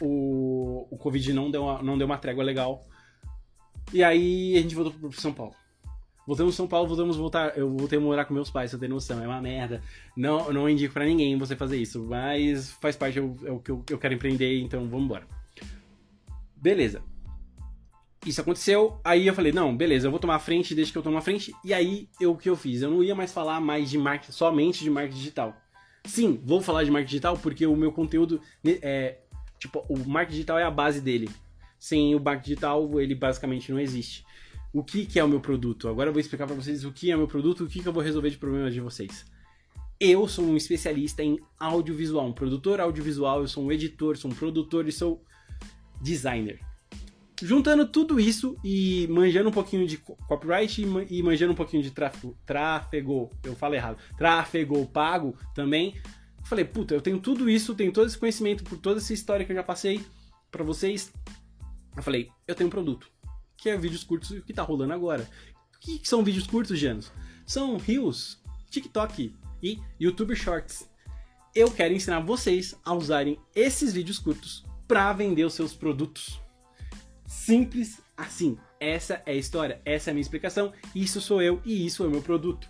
[0.00, 2.86] o, o Covid não deu, uma, não deu uma trégua legal.
[3.92, 5.54] E aí a gente voltou pro São Paulo.
[6.26, 7.56] Voltamos São Paulo, voltamos voltar.
[7.56, 9.82] Eu voltei a morar com meus pais, você tem noção, é uma merda.
[10.16, 13.98] Não, não indico para ninguém você fazer isso, mas faz parte, é o que eu,
[13.98, 15.26] quero empreender, então vamos embora.
[16.56, 17.02] Beleza.
[18.24, 21.02] Isso aconteceu, aí eu falei, não, beleza, eu vou tomar a frente, deixa que eu
[21.02, 21.54] tomo a frente.
[21.62, 22.80] E aí, eu, o que eu fiz?
[22.80, 25.54] Eu não ia mais falar mais de marketing, somente de marketing digital.
[26.06, 29.18] Sim, vou falar de marketing digital porque o meu conteúdo né, é.
[29.64, 31.30] Tipo, o marketing digital é a base dele.
[31.78, 34.24] Sem o marketing digital, ele basicamente não existe
[34.74, 35.88] o que, que é o meu produto.
[35.88, 37.86] Agora eu vou explicar para vocês o que é o meu produto, o que, que
[37.86, 39.24] eu vou resolver de problemas de vocês.
[40.00, 44.34] Eu sou um especialista em audiovisual, um produtor audiovisual, eu sou um editor, sou um
[44.34, 45.24] produtor e sou
[46.02, 46.58] designer.
[47.40, 52.36] Juntando tudo isso e manjando um pouquinho de copyright e manjando um pouquinho de tráfego,
[52.44, 55.94] tráfego eu falo errado, tráfego pago também,
[56.44, 59.46] eu falei, puta, eu tenho tudo isso, tenho todo esse conhecimento por toda essa história
[59.46, 60.04] que eu já passei
[60.50, 61.10] para vocês.
[61.96, 63.10] Eu falei, eu tenho um produto
[63.56, 65.26] que é vídeos curtos que tá rolando agora.
[65.74, 67.10] O que, são vídeos curtos, Janos?
[67.46, 70.86] São Reels, TikTok e YouTube Shorts.
[71.54, 76.38] Eu quero ensinar vocês a usarem esses vídeos curtos para vender os seus produtos.
[77.26, 78.58] Simples assim.
[78.78, 80.74] Essa é a história, essa é a minha explicação.
[80.94, 82.68] Isso sou eu e isso é o meu produto.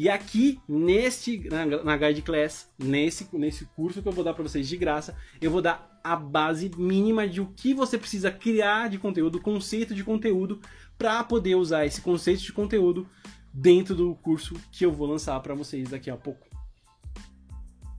[0.00, 4.42] E aqui, neste, na, na Guide Class, nesse, nesse curso que eu vou dar para
[4.42, 8.88] vocês de graça, eu vou dar a base mínima de o que você precisa criar
[8.88, 10.58] de conteúdo, conceito de conteúdo,
[10.96, 13.06] para poder usar esse conceito de conteúdo
[13.52, 16.48] dentro do curso que eu vou lançar para vocês daqui a pouco.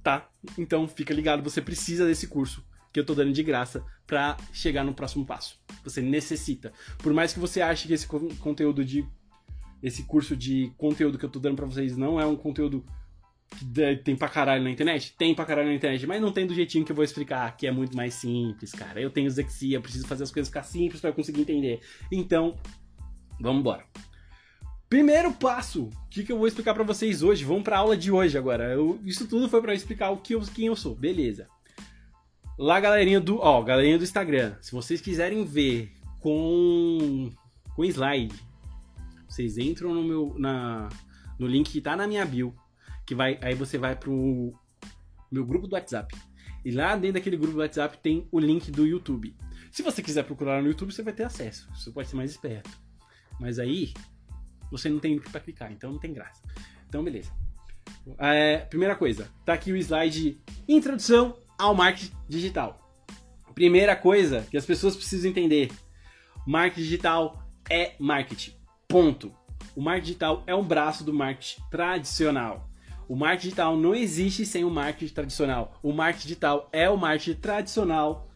[0.01, 0.27] Tá?
[0.57, 4.83] Então fica ligado, você precisa desse curso que eu tô dando de graça para chegar
[4.83, 5.61] no próximo passo.
[5.83, 6.73] Você necessita.
[6.97, 9.07] Por mais que você ache que esse conteúdo de
[9.82, 12.86] esse curso de conteúdo que eu tô dando pra vocês não é um conteúdo
[13.50, 15.13] que tem pra caralho na internet?
[15.17, 17.67] Tem pra caralho na internet, mas não tem do jeitinho que eu vou explicar, que
[17.67, 19.02] é muito mais simples, cara.
[19.02, 21.82] Eu tenho Zexia, preciso fazer as coisas ficar simples para eu conseguir entender.
[22.12, 22.56] Então,
[23.39, 23.86] vamos embora.
[24.88, 27.46] Primeiro passo, o que, que eu vou explicar para vocês hoje?
[27.46, 28.74] Vamos para aula de hoje agora.
[28.74, 31.48] Eu, isso tudo foi para explicar o que eu, quem eu sou, beleza?
[32.58, 37.32] Lá, galerinha do, ó, galerinha do Instagram, se vocês quiserem ver com
[37.74, 38.36] com slide
[39.32, 40.89] vocês entram no meu na,
[41.39, 42.54] no link que tá na minha bio,
[43.06, 44.54] que vai aí você vai pro
[45.32, 46.13] meu grupo do WhatsApp.
[46.65, 49.34] E lá dentro daquele grupo do WhatsApp tem o link do YouTube.
[49.72, 51.70] Se você quiser procurar no YouTube, você vai ter acesso.
[51.74, 52.70] Você pode ser mais esperto.
[53.39, 53.94] Mas aí
[54.70, 56.41] você não tem para clicar, então não tem graça.
[56.89, 57.32] Então beleza.
[58.17, 62.78] É, primeira coisa, tá aqui o slide introdução ao marketing digital.
[63.56, 65.72] Primeira coisa que as pessoas precisam entender:
[66.46, 68.61] marketing digital é marketing.
[68.91, 69.34] Ponto.
[69.73, 72.69] O marketing digital é um braço do marketing tradicional.
[73.08, 75.80] O marketing digital não existe sem o marketing tradicional.
[75.82, 78.27] O marketing digital é o marketing tradicional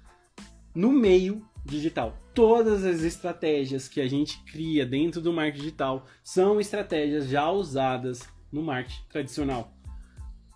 [0.74, 2.18] no meio digital.
[2.34, 8.22] Todas as estratégias que a gente cria dentro do marketing digital são estratégias já usadas
[8.50, 9.74] no marketing tradicional.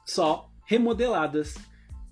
[0.06, 1.58] Só remodeladas,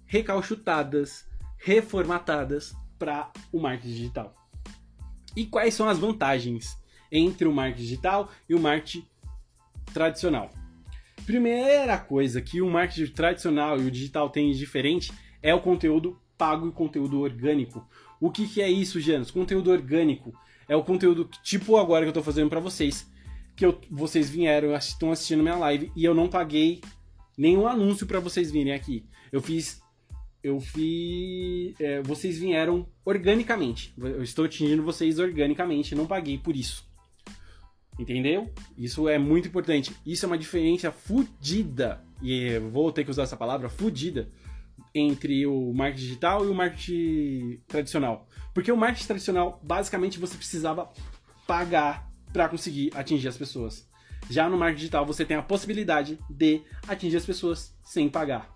[0.06, 1.26] recalchutadas,
[1.58, 4.36] reformatadas para o marketing digital.
[5.38, 9.06] E quais são as vantagens entre o marketing digital e o marketing
[9.94, 10.52] tradicional.
[11.26, 16.20] Primeira coisa que o marketing tradicional e o digital têm de diferente é o conteúdo
[16.38, 17.88] pago e conteúdo orgânico.
[18.20, 19.32] O que, que é isso, Janos?
[19.32, 20.34] Conteúdo orgânico
[20.68, 23.10] é o conteúdo tipo agora que eu estou fazendo para vocês,
[23.56, 26.82] que eu, vocês vieram, estão assistindo minha live e eu não paguei
[27.38, 29.06] nenhum anúncio para vocês virem aqui.
[29.32, 29.82] Eu fiz
[30.44, 31.76] eu fiz.
[31.80, 33.94] É, vocês vieram organicamente.
[33.98, 36.87] Eu estou atingindo vocês organicamente, não paguei por isso.
[37.98, 38.52] Entendeu?
[38.78, 39.96] Isso é muito importante.
[40.06, 42.04] Isso é uma diferença fudida.
[42.22, 44.30] E vou ter que usar essa palavra, fudida,
[44.94, 48.28] entre o marketing digital e o marketing tradicional.
[48.54, 50.90] Porque o marketing tradicional, basicamente, você precisava
[51.46, 53.88] pagar para conseguir atingir as pessoas.
[54.30, 58.56] Já no marketing digital, você tem a possibilidade de atingir as pessoas sem pagar.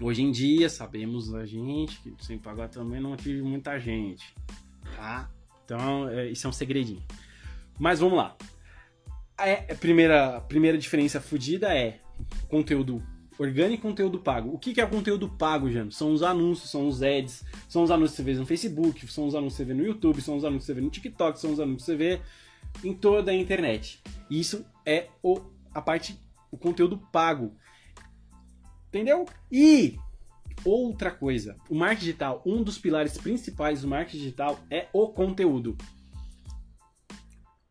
[0.00, 4.34] Hoje em dia, sabemos a gente que sem pagar também não atinge muita gente,
[4.96, 5.30] tá?
[5.64, 7.02] Então, é, isso é um segredinho.
[7.80, 8.36] Mas vamos lá.
[9.38, 11.98] É, a primeira, primeira diferença fodida é
[12.46, 13.02] conteúdo
[13.38, 14.52] orgânico e conteúdo pago.
[14.52, 15.90] O que, que é conteúdo pago, Jano?
[15.90, 19.26] São os anúncios, são os ads, são os anúncios que você vê no Facebook, são
[19.26, 21.40] os anúncios que você vê no YouTube, são os anúncios que você vê no TikTok,
[21.40, 22.20] são os anúncios que você vê
[22.84, 24.02] em toda a internet.
[24.30, 25.40] Isso é o,
[25.72, 27.56] a parte, o conteúdo pago.
[28.88, 29.24] Entendeu?
[29.50, 29.98] E
[30.62, 35.78] outra coisa, o marketing digital, um dos pilares principais do marketing digital é o conteúdo.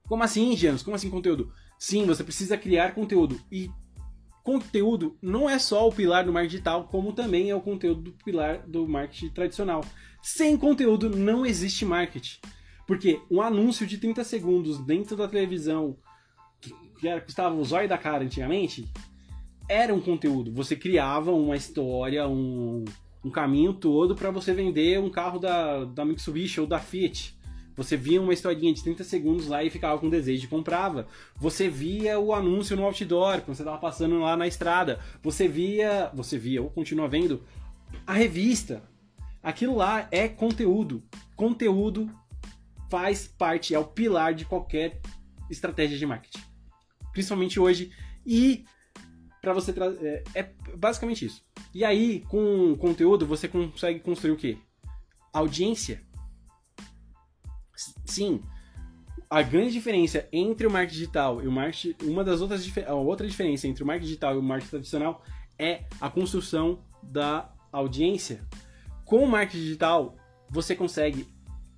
[0.09, 0.81] Como assim, Janos?
[0.81, 1.53] Como assim conteúdo?
[1.77, 3.39] Sim, você precisa criar conteúdo.
[3.51, 3.69] E
[4.43, 8.11] conteúdo não é só o pilar do marketing digital, como também é o conteúdo do
[8.25, 9.85] pilar do marketing tradicional.
[10.19, 12.39] Sem conteúdo não existe marketing.
[12.87, 15.95] Porque um anúncio de 30 segundos dentro da televisão,
[16.59, 18.91] que era, custava o zóio da cara antigamente,
[19.69, 20.51] era um conteúdo.
[20.53, 22.83] Você criava uma história, um,
[23.23, 27.37] um caminho todo para você vender um carro da, da Mitsubishi ou da Fiat.
[27.79, 31.07] Você via uma historinha de 30 segundos lá e ficava com desejo de comprava.
[31.37, 34.99] Você via o anúncio no outdoor quando você estava passando lá na estrada.
[35.23, 37.41] Você via, você via ou continua vendo
[38.05, 38.83] a revista.
[39.41, 41.01] Aquilo lá é conteúdo.
[41.37, 42.11] Conteúdo
[42.89, 44.99] faz parte, é o pilar de qualquer
[45.49, 46.43] estratégia de marketing.
[47.13, 47.93] Principalmente hoje.
[48.25, 48.65] E
[49.41, 49.73] para você.
[50.01, 51.41] É, é, basicamente isso.
[51.73, 54.57] E aí, com conteúdo, você consegue construir o quê?
[55.31, 56.08] Audiência.
[58.05, 58.41] Sim.
[59.29, 61.95] A grande diferença entre o marketing digital e o marketing.
[62.03, 62.69] Uma das outras.
[62.87, 65.23] A outra diferença entre o marketing digital e o marketing tradicional
[65.57, 68.47] é a construção da audiência.
[69.05, 70.15] Com o marketing digital,
[70.49, 71.27] você consegue.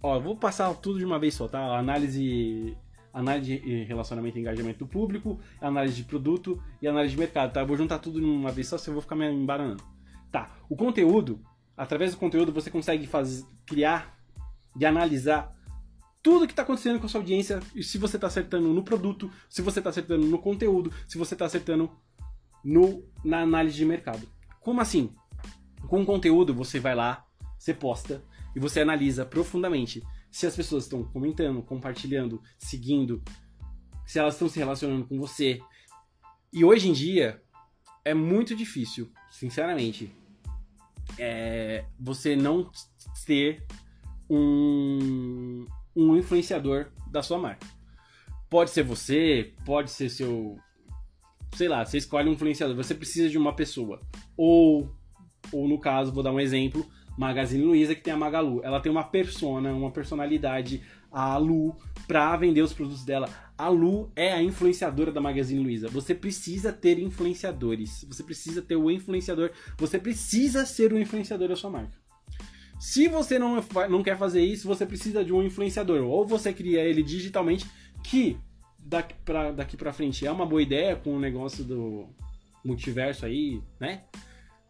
[0.01, 1.77] Ó, vou passar tudo de uma vez só, tá?
[1.77, 2.75] Análise
[3.13, 7.61] análise de relacionamento e engajamento do público, análise de produto e análise de mercado, tá?
[7.61, 9.83] Eu vou juntar tudo numa vez só, se eu vou ficar me embaranando.
[10.31, 11.41] Tá, o conteúdo,
[11.75, 14.17] através do conteúdo você consegue fazer, criar
[14.79, 15.53] e analisar
[16.23, 19.31] tudo que está acontecendo com a sua audiência, e se você está acertando no produto,
[19.49, 21.89] se você está acertando no conteúdo, se você está acertando
[22.63, 24.27] no, na análise de mercado.
[24.60, 25.13] Como assim?
[25.88, 27.25] Com o conteúdo você vai lá,
[27.57, 28.23] você posta
[28.55, 33.21] e você analisa profundamente se as pessoas estão comentando, compartilhando, seguindo,
[34.05, 35.60] se elas estão se relacionando com você.
[36.53, 37.41] E hoje em dia
[38.05, 40.12] é muito difícil, sinceramente,
[41.17, 42.69] é, você não
[43.25, 43.65] ter
[44.29, 47.65] um, um influenciador da sua marca.
[48.49, 50.58] Pode ser você, pode ser seu.
[51.56, 54.01] Sei lá, você escolhe um influenciador, você precisa de uma pessoa.
[54.38, 54.93] Ou,
[55.51, 56.86] ou no caso, vou dar um exemplo,
[57.17, 58.62] Magazine Luiza, que tem a Magalu.
[58.63, 61.75] Ela tem uma persona, uma personalidade, a Lu,
[62.08, 63.30] para vender os produtos dela.
[63.58, 65.88] A Lu é a influenciadora da Magazine Luiza.
[65.89, 68.06] Você precisa ter influenciadores.
[68.08, 69.51] Você precisa ter o influenciador.
[69.77, 72.00] Você precisa ser o influenciador da sua marca.
[72.81, 76.01] Se você não, não quer fazer isso, você precisa de um influenciador.
[76.01, 77.69] Ou você cria ele digitalmente,
[78.03, 78.39] que
[78.79, 82.09] daqui pra, daqui pra frente é uma boa ideia com o negócio do
[82.65, 84.01] multiverso aí, né?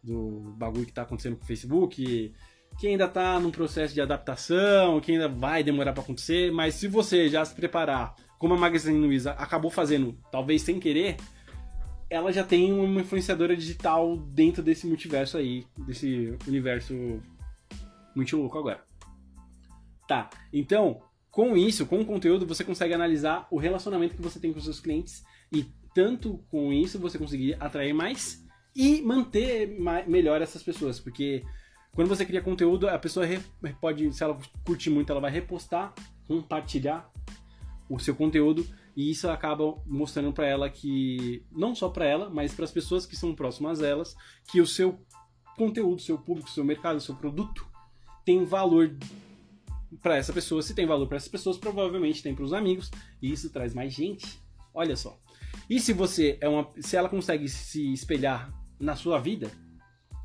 [0.02, 2.34] do bagulho que tá acontecendo com o Facebook,
[2.78, 6.88] que ainda tá num processo de adaptação, que ainda vai demorar para acontecer, mas se
[6.88, 11.16] você já se preparar, como a Magazine Luiza acabou fazendo, talvez sem querer,
[12.10, 17.22] ela já tem uma influenciadora digital dentro desse multiverso aí, desse universo
[18.14, 18.84] muito louco agora.
[20.06, 24.52] Tá, então, com isso, com o conteúdo, você consegue analisar o relacionamento que você tem
[24.52, 30.62] com seus clientes e tanto com isso você conseguir atrair mais e manter melhor essas
[30.62, 31.42] pessoas, porque
[31.94, 33.26] quando você cria conteúdo, a pessoa
[33.80, 35.94] pode, se ela curtir muito, ela vai repostar,
[36.26, 37.10] compartilhar
[37.88, 42.54] o seu conteúdo e isso acaba mostrando para ela que não só para ela, mas
[42.54, 44.16] para as pessoas que são próximas a elas,
[44.50, 45.00] que o seu
[45.56, 47.66] conteúdo, seu público, seu mercado, seu produto
[48.24, 48.96] tem valor
[50.00, 50.62] para essa pessoa.
[50.62, 53.92] Se tem valor para essas pessoas, provavelmente tem para os amigos e isso traz mais
[53.92, 54.40] gente.
[54.74, 55.18] Olha só.
[55.68, 56.70] E se você é uma.
[56.80, 59.50] Se ela consegue se espelhar na sua vida,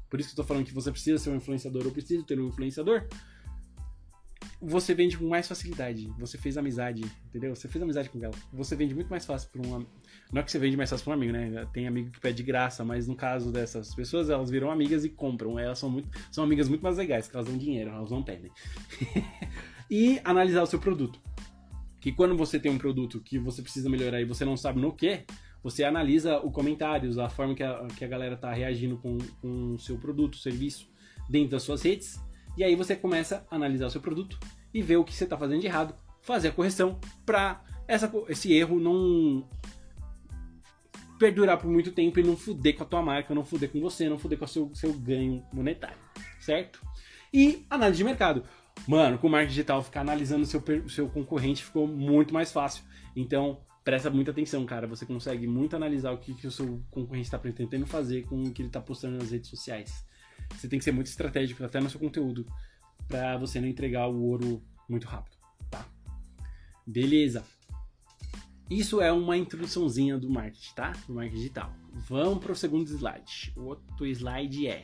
[0.09, 2.39] por isso que eu tô falando que você precisa ser um influenciador ou precisa ter
[2.39, 3.07] um influenciador,
[4.61, 6.11] você vende com mais facilidade.
[6.17, 7.55] Você fez amizade, entendeu?
[7.55, 8.33] Você fez amizade com ela.
[8.53, 9.85] Você vende muito mais fácil para um
[10.31, 11.67] Não é que você vende mais fácil para um amigo, né?
[11.71, 15.09] Tem amigo que pede de graça, mas no caso dessas pessoas, elas viram amigas e
[15.09, 15.57] compram.
[15.57, 16.09] Elas são, muito...
[16.31, 18.51] são amigas muito mais legais, porque elas dão dinheiro, elas não pedem.
[19.89, 21.19] e analisar o seu produto.
[21.99, 24.93] Que quando você tem um produto que você precisa melhorar e você não sabe no
[24.93, 25.23] que,
[25.63, 29.73] você analisa os comentários, a forma que a, que a galera tá reagindo com, com
[29.73, 30.89] o seu produto, serviço,
[31.29, 32.19] dentro das suas redes
[32.57, 34.39] e aí você começa a analisar o seu produto
[34.73, 37.61] e ver o que você está fazendo de errado, fazer a correção para
[38.27, 39.47] esse erro não
[41.17, 44.09] perdurar por muito tempo e não fuder com a tua marca, não fuder com você,
[44.09, 45.97] não fuder com o seu, seu ganho monetário,
[46.39, 46.81] certo?
[47.33, 48.43] E análise de mercado.
[48.87, 52.83] Mano, com marketing digital, ficar analisando o seu, seu concorrente ficou muito mais fácil.
[53.15, 54.85] Então, presta muita atenção, cara.
[54.87, 58.51] Você consegue muito analisar o que, que o seu concorrente está pretendendo fazer com o
[58.51, 60.05] que ele está postando nas redes sociais.
[60.53, 62.45] Você tem que ser muito estratégico até no seu conteúdo
[63.07, 65.37] para você não entregar o ouro muito rápido,
[65.69, 65.85] tá?
[66.85, 67.43] Beleza.
[68.69, 70.93] Isso é uma introduçãozinha do marketing, tá?
[71.07, 71.73] Do marketing digital.
[72.09, 73.53] Vamos para o segundo slide.
[73.55, 74.83] O outro slide é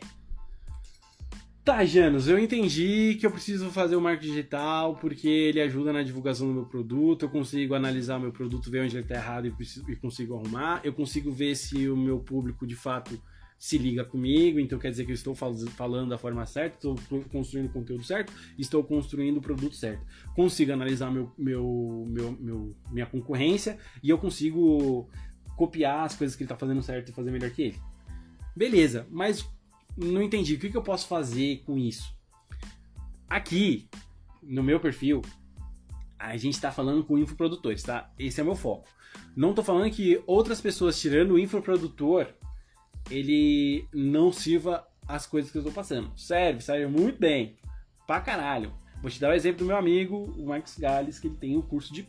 [1.63, 6.04] Tá, Janos, eu entendi que eu preciso fazer o marketing digital porque ele ajuda na
[6.04, 9.54] divulgação do meu produto, eu consigo analisar meu produto, ver onde ele está errado e,
[9.89, 13.17] e consigo arrumar, eu consigo ver se o meu público de fato
[13.63, 17.71] se liga comigo, então quer dizer que eu estou falando da forma certa, estou construindo
[17.71, 20.06] conteúdo certo, estou construindo o produto certo.
[20.36, 25.10] Consigo analisar meu, meu, meu, meu minha concorrência e eu consigo
[25.56, 27.80] copiar as coisas que ele está fazendo certo e fazer melhor que ele.
[28.54, 29.47] Beleza, mas
[29.95, 30.56] não entendi.
[30.56, 32.13] O que, que eu posso fazer com isso?
[33.30, 33.88] Aqui,
[34.41, 35.21] no meu perfil,
[36.19, 38.12] a gente está falando com infoprodutores, tá?
[38.19, 38.89] Esse é meu foco.
[39.34, 42.28] Não estou falando que outras pessoas, tirando o infoprodutor,
[43.09, 46.11] ele não sirva as coisas que eu estou passando.
[46.17, 47.57] Serve, serve muito bem.
[48.07, 48.73] Pra caralho.
[49.01, 51.61] Vou te dar o exemplo do meu amigo, o Marcos Gales, que ele tem um
[51.61, 52.07] curso de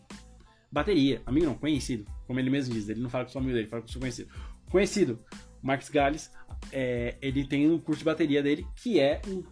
[0.71, 1.23] bateria.
[1.27, 2.89] Amigo não, conhecido, como ele mesmo diz.
[2.89, 4.31] Ele não fala com o amigo dele, fala com o seu conhecido.
[4.71, 5.19] Conhecido,
[5.63, 6.31] o Marcos Gales,
[6.73, 9.43] é, ele tem um curso de bateria dele, que é um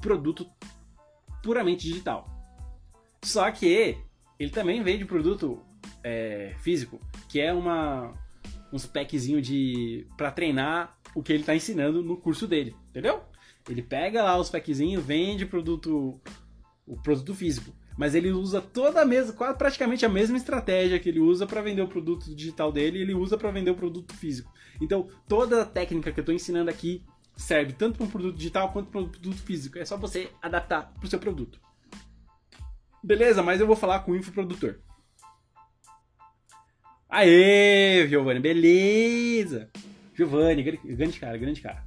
[0.00, 0.48] produto
[1.42, 2.26] puramente digital.
[3.24, 3.96] Só que
[4.38, 5.62] ele também vende produto
[6.02, 8.14] é, físico, que é uma,
[8.72, 13.22] uns packzinho de para treinar o que ele está ensinando no curso dele, entendeu?
[13.68, 16.20] Ele pega lá os packzinhos, vende produto
[16.86, 21.08] o produto físico, mas ele usa toda a mesma, quase praticamente a mesma estratégia que
[21.08, 24.52] ele usa para vender o produto digital dele, ele usa para vender o produto físico.
[24.80, 27.04] Então, toda a técnica que eu estou ensinando aqui
[27.36, 29.78] serve tanto para um produto digital quanto para um produto físico.
[29.78, 31.60] É só você adaptar para o seu produto.
[33.02, 34.76] Beleza, mas eu vou falar com o infoprodutor.
[37.14, 39.68] Aê, Giovanni, beleza!
[40.14, 41.84] Giovanni, grande cara, grande cara.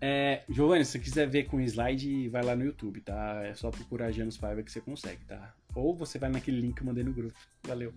[0.00, 3.40] É, Giovanni, se você quiser ver com slide, vai lá no YouTube, tá?
[3.44, 5.54] É só procurar Janus Paiva que você consegue, tá?
[5.76, 7.38] Ou você vai naquele link que eu mandei no grupo.
[7.68, 7.94] Valeu.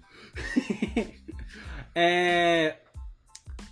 [1.95, 2.77] é,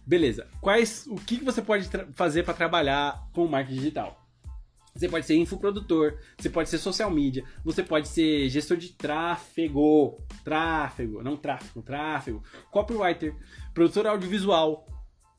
[0.03, 0.47] beleza.
[0.59, 4.18] Quais, o que você pode fazer para trabalhar com marketing digital?
[4.99, 10.17] Você pode ser infoprodutor, você pode ser social media, você pode ser gestor de tráfego,
[10.43, 13.33] tráfego, não tráfego, tráfego, copywriter,
[13.73, 14.85] produtor audiovisual,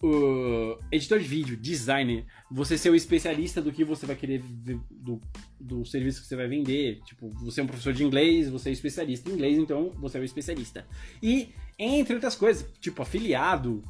[0.03, 5.21] uh, editor de vídeo, designer, você ser o especialista do que você vai querer do,
[5.61, 7.03] do serviço que você vai vender.
[7.05, 10.23] Tipo, você é um professor de inglês, você é especialista em inglês, então você é
[10.23, 10.87] o especialista.
[11.23, 13.85] E entre outras coisas, tipo afiliado,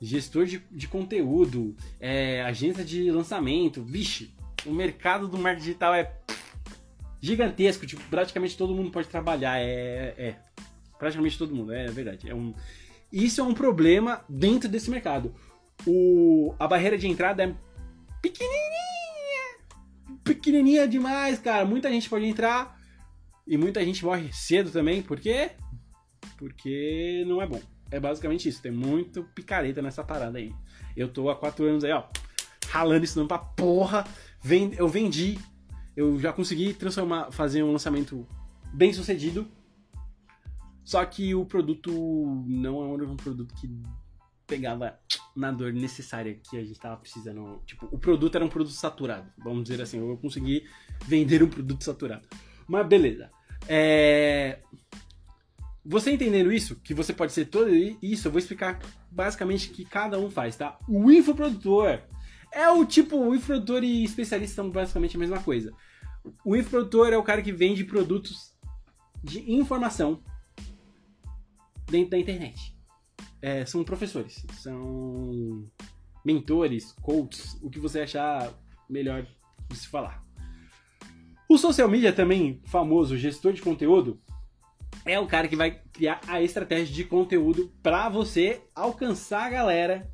[0.00, 4.35] gestor de, de conteúdo, é, agência de lançamento, vixe,
[4.66, 6.12] o mercado do marketing digital é
[7.20, 10.36] gigantesco, tipo, praticamente todo mundo pode trabalhar, é, é
[10.98, 12.28] praticamente todo mundo, é verdade.
[12.28, 12.54] É um,
[13.12, 15.34] isso é um problema dentro desse mercado.
[15.86, 17.54] O, a barreira de entrada é
[18.22, 19.58] pequenininha,
[20.24, 21.64] pequenininha demais, cara.
[21.64, 22.78] Muita gente pode entrar
[23.46, 25.50] e muita gente morre cedo também, por quê?
[26.36, 27.60] Porque não é bom.
[27.90, 30.52] É basicamente isso, tem muito picareta nessa parada aí.
[30.96, 32.04] Eu tô há quatro anos aí, ó,
[32.68, 34.04] ralando isso não pra porra
[34.76, 35.38] eu vendi,
[35.96, 38.26] eu já consegui transformar, fazer um lançamento
[38.72, 39.46] bem sucedido.
[40.84, 41.90] Só que o produto
[42.46, 43.68] não é um produto que
[44.46, 44.96] pegava
[45.34, 47.60] na dor necessária que a gente estava precisando.
[47.66, 49.98] Tipo, o produto era um produto saturado, vamos dizer assim.
[49.98, 50.64] Eu consegui
[51.06, 52.26] vender um produto saturado.
[52.68, 53.30] Mas beleza.
[53.68, 54.60] É...
[55.84, 58.80] Você entendendo isso, que você pode ser todo isso, eu vou explicar
[59.10, 60.78] basicamente que cada um faz, tá?
[60.88, 62.00] O infoprodutor
[62.56, 65.72] é o tipo, o infoprodutor e especialista são basicamente a mesma coisa.
[66.44, 68.56] O infoprodutor é o cara que vende produtos
[69.22, 70.22] de informação
[71.90, 72.74] dentro da internet.
[73.42, 75.64] é, são professores, são
[76.24, 78.52] mentores, coaches, o que você achar
[78.88, 79.26] melhor
[79.68, 80.24] de se falar.
[81.48, 84.20] O social media também, famoso gestor de conteúdo,
[85.04, 90.10] é o cara que vai criar a estratégia de conteúdo para você alcançar a galera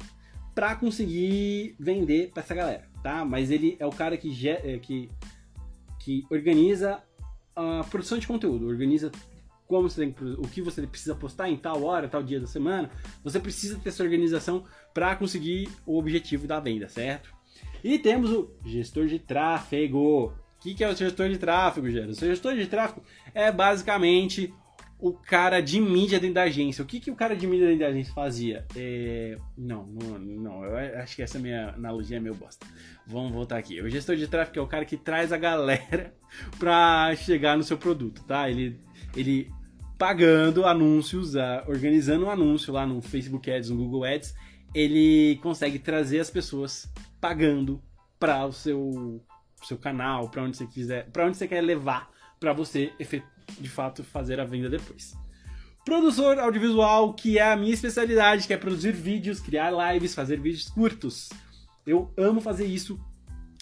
[0.55, 3.25] para conseguir vender para essa galera, tá?
[3.25, 5.09] Mas ele é o cara que, é, que,
[5.99, 7.03] que organiza
[7.55, 9.11] a produção de conteúdo, organiza
[9.67, 12.91] como você tem, o que você precisa postar em tal hora, tal dia da semana.
[13.25, 17.33] Você precisa ter essa organização para conseguir o objetivo da venda, certo?
[17.83, 20.27] E temos o gestor de tráfego.
[20.27, 22.11] O que, que é o gestor de tráfego, Gera?
[22.11, 23.03] O gestor de tráfego
[23.35, 24.53] é basicamente
[25.03, 26.81] o cara de mídia dentro da agência.
[26.81, 28.65] O que, que o cara de mídia dentro da agência fazia?
[28.77, 29.37] É...
[29.59, 32.65] Não, não, não, eu acho que essa minha analogia é meio bosta.
[33.05, 33.81] Vamos voltar aqui.
[33.83, 36.15] O gestor de tráfego é o cara que traz a galera
[36.57, 38.49] pra chegar no seu produto, tá?
[38.49, 38.79] Ele,
[39.17, 39.51] ele
[39.99, 41.35] pagando anúncios,
[41.67, 44.33] organizando um anúncio lá no Facebook Ads, no Google Ads,
[44.73, 46.89] ele consegue trazer as pessoas
[47.21, 47.83] pagando
[48.21, 49.21] para o seu,
[49.65, 52.09] seu canal, para onde você quiser, para onde você quer levar
[52.43, 52.93] para você
[53.59, 55.15] de fato fazer a venda depois.
[55.85, 60.69] Produtor audiovisual, que é a minha especialidade, que é produzir vídeos, criar lives, fazer vídeos
[60.71, 61.29] curtos.
[61.85, 63.01] Eu amo fazer isso.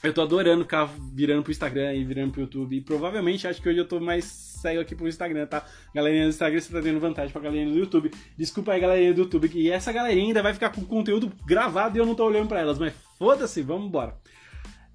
[0.03, 2.77] Eu tô adorando ficar virando pro Instagram e virando pro YouTube.
[2.77, 5.65] E provavelmente acho que hoje eu tô mais cego aqui pro Instagram, tá?
[5.95, 8.11] Galerinha do Instagram, você tá tendo vantagem pra galerinha do YouTube.
[8.37, 9.51] Desculpa aí, galerinha do YouTube.
[9.55, 12.61] E essa galerinha ainda vai ficar com conteúdo gravado e eu não tô olhando pra
[12.61, 12.79] elas.
[12.79, 14.17] Mas foda-se, vamos embora.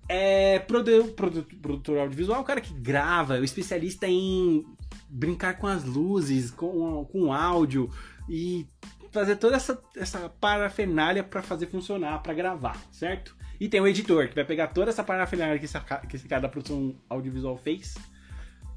[0.08, 4.64] É produtor, produtor, produtor audiovisual, o cara que grava, o especialista em
[5.10, 7.90] brincar com as luzes, com, com áudio
[8.30, 8.68] e
[9.12, 13.36] fazer toda essa, essa parafernália para fazer funcionar, para gravar, certo?
[13.60, 15.68] E tem o editor, que vai pegar toda essa parafernália que
[16.08, 17.96] que esse cara da produção audiovisual fez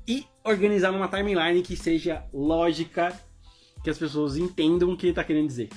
[0.06, 3.12] e organizar numa timeline que seja lógica,
[3.84, 5.68] que as pessoas entendam o que ele tá querendo dizer.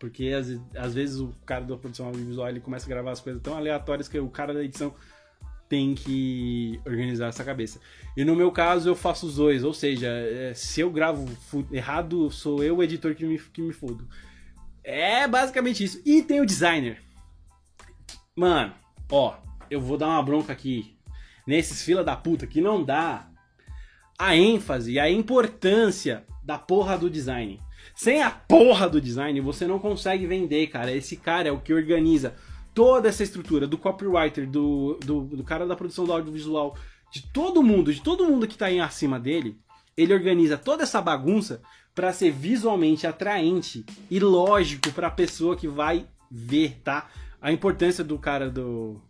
[0.00, 3.40] Porque às, às vezes o cara da produção audiovisual ele começa a gravar as coisas
[3.42, 4.94] tão aleatórias que o cara da edição
[5.68, 7.78] tem que organizar essa cabeça.
[8.16, 11.26] E no meu caso eu faço os dois, ou seja, é, se eu gravo
[11.70, 14.08] errado, sou eu o editor que me, que me fodo.
[14.82, 16.00] É basicamente isso.
[16.04, 16.98] E tem o designer.
[18.34, 18.72] Mano,
[19.12, 19.36] ó,
[19.70, 20.96] eu vou dar uma bronca aqui
[21.46, 23.30] nesses fila da puta que não dá
[24.18, 27.60] a ênfase a importância da porra do design.
[27.94, 30.92] Sem a porra do design, você não consegue vender, cara.
[30.92, 32.34] Esse cara é o que organiza
[32.74, 36.76] toda essa estrutura do copywriter, do, do, do cara da produção do audiovisual,
[37.10, 39.58] de todo mundo, de todo mundo que está em acima dele,
[39.96, 41.60] ele organiza toda essa bagunça
[41.94, 47.08] para ser visualmente atraente e lógico para a pessoa que vai ver, tá?
[47.42, 49.00] A importância do cara do,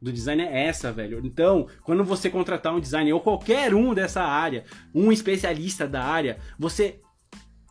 [0.00, 1.20] do design é essa, velho.
[1.24, 4.64] Então, quando você contratar um designer ou qualquer um dessa área,
[4.94, 7.00] um especialista da área, você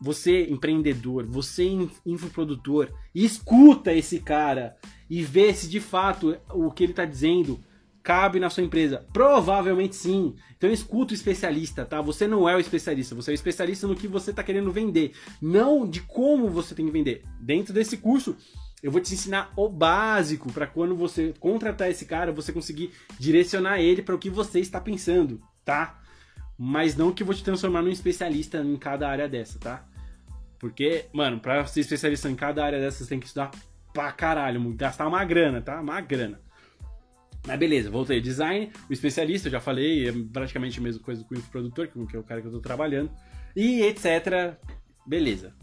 [0.01, 1.65] você empreendedor, você
[2.05, 4.77] infoprodutor, escuta esse cara
[5.09, 7.59] e vê se de fato o que ele está dizendo
[8.01, 9.05] cabe na sua empresa.
[9.11, 10.35] Provavelmente sim.
[10.57, 12.01] Então escuta o especialista, tá?
[12.01, 15.13] Você não é o especialista, você é o especialista no que você está querendo vender,
[15.41, 17.23] não de como você tem que vender.
[17.39, 18.35] Dentro desse curso,
[18.81, 23.79] eu vou te ensinar o básico para quando você contratar esse cara, você conseguir direcionar
[23.79, 26.01] ele para o que você está pensando, tá?
[26.57, 29.85] Mas não que eu vou te transformar num especialista em cada área dessa, tá?
[30.59, 33.51] Porque, mano, para ser especialista em cada área dessa, você tem que estudar
[33.93, 35.79] pra caralho, gastar uma grana, tá?
[35.79, 36.39] Uma grana.
[37.47, 38.19] Mas beleza, voltei.
[38.19, 42.15] Design, o especialista, eu já falei, é praticamente a mesma coisa com o produtor, que
[42.15, 43.09] é o cara que eu tô trabalhando.
[43.55, 44.57] E etc.
[45.07, 45.55] Beleza.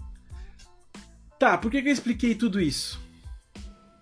[1.38, 2.98] Tá, por que, que eu expliquei tudo isso?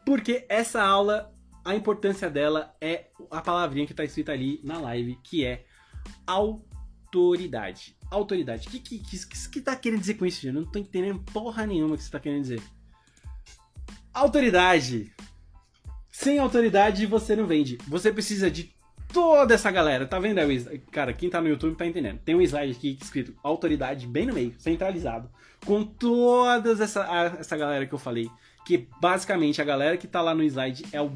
[0.06, 1.32] Porque essa aula,
[1.64, 5.64] a importância dela é a palavrinha que está escrita ali na live, que é
[7.18, 7.96] autoridade.
[8.10, 8.68] Autoridade.
[8.68, 10.54] O que, que, que, que tá querendo dizer com isso, gente?
[10.54, 12.62] Eu não tô entendendo porra nenhuma que você tá querendo dizer.
[14.12, 15.12] Autoridade.
[16.10, 17.78] Sem autoridade você não vende.
[17.88, 18.74] Você precisa de
[19.12, 20.06] toda essa galera.
[20.06, 20.40] Tá vendo?
[20.90, 22.18] Cara, quem tá no YouTube tá entendendo.
[22.18, 25.28] Tem um slide aqui escrito autoridade bem no meio, centralizado.
[25.64, 28.30] Com toda essa, essa galera que eu falei
[28.64, 31.12] que basicamente a galera que tá lá no slide é o,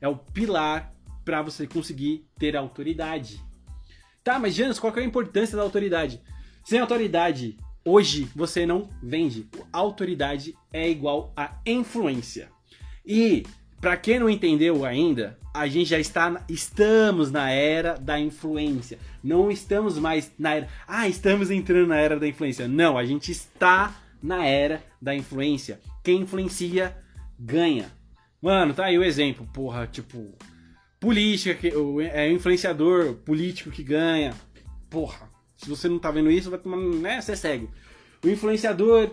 [0.00, 0.92] é o pilar
[1.24, 3.40] para você conseguir ter autoridade.
[4.22, 6.20] Tá, mas Janos, qual é a importância da autoridade?
[6.64, 9.48] Sem autoridade, hoje você não vende.
[9.72, 12.48] Autoridade é igual a influência.
[13.04, 13.44] E
[13.80, 18.98] para quem não entendeu ainda, a gente já está estamos na era da influência.
[19.24, 22.68] Não estamos mais na era, ah, estamos entrando na era da influência.
[22.68, 25.80] Não, a gente está na era da influência.
[26.04, 26.94] Quem influencia
[27.38, 27.90] ganha.
[28.40, 30.34] Mano, tá aí o exemplo, porra, tipo,
[31.00, 31.72] política, que,
[32.12, 34.34] é influenciador político que ganha.
[34.90, 37.68] Porra, se você não tá vendo isso, vai tomar, né, você segue.
[38.22, 39.10] O influenciador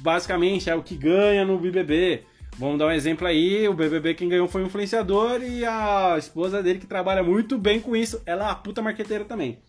[0.00, 2.24] basicamente é o que ganha no BBB.
[2.58, 6.60] Vamos dar um exemplo aí, o BBB quem ganhou foi um influenciador e a esposa
[6.60, 9.60] dele que trabalha muito bem com isso, ela é uma puta marqueteira também.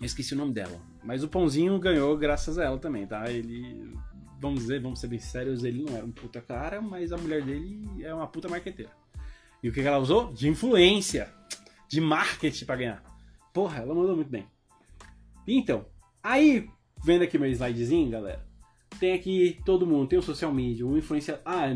[0.00, 3.28] Eu esqueci o nome dela, mas o Pãozinho ganhou graças a ela também, tá?
[3.28, 3.92] Ele,
[4.40, 7.42] vamos dizer, vamos ser bem sérios, ele não é um puta cara, mas a mulher
[7.42, 8.92] dele é uma puta marqueteira.
[9.62, 10.32] E o que ela usou?
[10.32, 11.32] De influência,
[11.88, 13.02] de marketing para ganhar.
[13.52, 14.46] Porra, ela mandou muito bem.
[15.46, 15.86] Então,
[16.22, 16.68] aí,
[17.04, 18.46] vendo aqui meu slidezinho, galera,
[19.00, 21.42] tem aqui todo mundo, tem o social media, o influenciador.
[21.44, 21.66] Ah,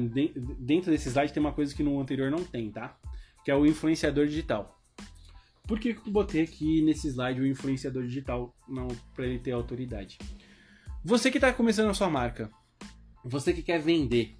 [0.58, 2.96] dentro desse slide tem uma coisa que no anterior não tem, tá?
[3.44, 4.78] Que é o influenciador digital.
[5.66, 8.54] Por que eu botei aqui nesse slide o influenciador digital
[9.14, 10.18] para ele ter autoridade?
[11.04, 12.50] Você que está começando a sua marca,
[13.24, 14.36] você que quer vender,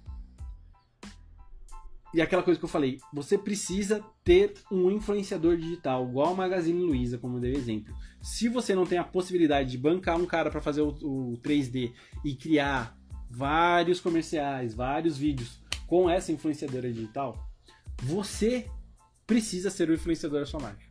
[2.13, 6.79] e aquela coisa que eu falei, você precisa ter um influenciador digital, igual a Magazine
[6.79, 7.95] Luiza, como eu dei exemplo.
[8.21, 11.91] Se você não tem a possibilidade de bancar um cara para fazer o, o 3D
[12.23, 12.95] e criar
[13.29, 17.49] vários comerciais, vários vídeos com essa influenciadora digital,
[18.03, 18.69] você
[19.25, 20.85] precisa ser o influenciador da sua marca.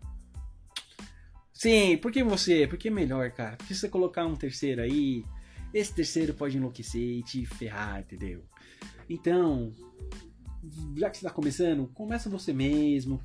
[1.52, 2.66] Sim, por que você?
[2.66, 3.56] Porque é melhor, cara.
[3.56, 5.24] Porque se você colocar um terceiro aí,
[5.72, 8.42] esse terceiro pode enlouquecer e te ferrar, entendeu?
[9.08, 9.72] Então,
[10.96, 13.20] já que você está começando, começa você mesmo,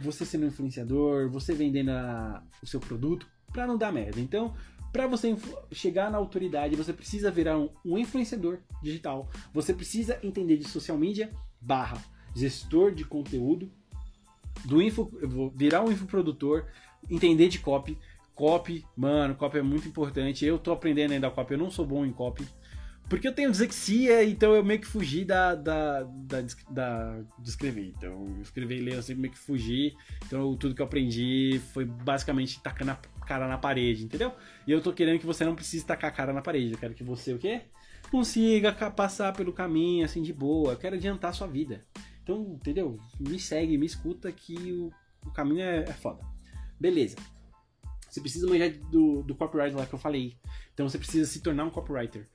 [0.00, 4.20] você sendo influenciador, você vendendo a, o seu produto, para não dar merda.
[4.20, 4.54] Então,
[4.92, 5.36] para você
[5.70, 9.28] chegar na autoridade, você precisa virar um, um, influenciador digital.
[9.52, 12.02] Você precisa entender de social media barra
[12.34, 13.70] gestor de conteúdo,
[14.64, 15.10] do info,
[15.54, 16.66] virar um infoprodutor,
[17.08, 17.98] entender de copy.
[18.34, 20.44] Copy, mano, copy é muito importante.
[20.44, 22.46] Eu tô aprendendo ainda copy, eu não sou bom em copy.
[23.10, 27.92] Porque eu tenho dislexia, então eu meio que fugi da, da, da, da de escrever.
[27.96, 29.96] Então, escrever e ler eu sempre meio que fugi.
[30.24, 34.32] Então, tudo que eu aprendi foi basicamente tacar a cara na parede, entendeu?
[34.64, 36.74] E eu tô querendo que você não precise tacar a cara na parede.
[36.74, 37.62] Eu quero que você, o quê?
[38.12, 40.74] Consiga passar pelo caminho, assim, de boa.
[40.74, 41.84] Eu quero adiantar a sua vida.
[42.22, 42.96] Então, entendeu?
[43.18, 44.92] Me segue, me escuta que o,
[45.26, 46.24] o caminho é, é foda.
[46.78, 47.16] Beleza.
[48.08, 50.36] Você precisa manjar do, do copyright lá que eu falei.
[50.72, 52.28] Então, você precisa se tornar um copywriter